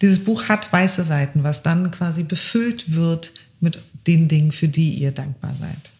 [0.00, 4.94] Dieses Buch hat weiße Seiten, was dann quasi befüllt wird mit den Dingen, für die
[4.94, 5.90] ihr dankbar seid.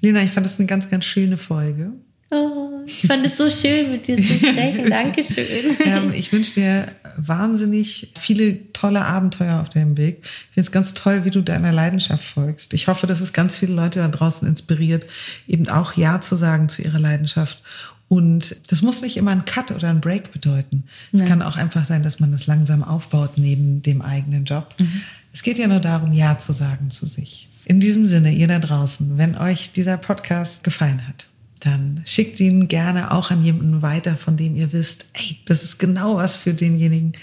[0.00, 1.92] Lena, ich fand das eine ganz, ganz schöne Folge.
[2.30, 4.90] Oh, ich fand es so schön, mit dir zu sprechen.
[4.90, 5.76] Dankeschön.
[5.84, 10.18] Ähm, ich wünsche dir wahnsinnig viele tolle Abenteuer auf deinem Weg.
[10.22, 12.74] Ich finde es ganz toll, wie du deiner Leidenschaft folgst.
[12.74, 15.06] Ich hoffe, dass es ganz viele Leute da draußen inspiriert,
[15.46, 17.62] eben auch Ja zu sagen zu ihrer Leidenschaft.
[18.08, 20.84] Und das muss nicht immer ein Cut oder ein Break bedeuten.
[21.12, 24.74] Es kann auch einfach sein, dass man das langsam aufbaut neben dem eigenen Job.
[24.78, 25.02] Mhm.
[25.32, 27.48] Es geht ja nur darum, Ja zu sagen zu sich.
[27.64, 31.26] In diesem Sinne, ihr da draußen, wenn euch dieser Podcast gefallen hat,
[31.64, 35.78] dann schickt ihn gerne auch an jemanden weiter, von dem ihr wisst, ey, das ist
[35.78, 37.14] genau was für denjenigen.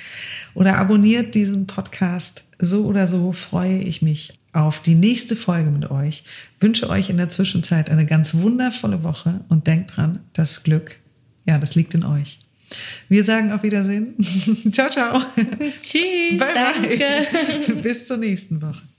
[0.56, 2.48] Oder abonniert diesen Podcast.
[2.58, 6.24] So oder so freue ich mich auf die nächste Folge mit euch.
[6.60, 10.98] Wünsche euch in der Zwischenzeit eine ganz wundervolle Woche und denkt dran, das Glück,
[11.48, 12.40] ja, das liegt in euch.
[13.10, 14.16] Wir sagen auf Wiedersehen.
[14.72, 15.22] ciao, ciao.
[15.82, 16.40] Tschüss.
[16.40, 16.98] Bye, danke.
[16.98, 17.76] Bye.
[17.84, 18.91] Bis zur nächsten Woche.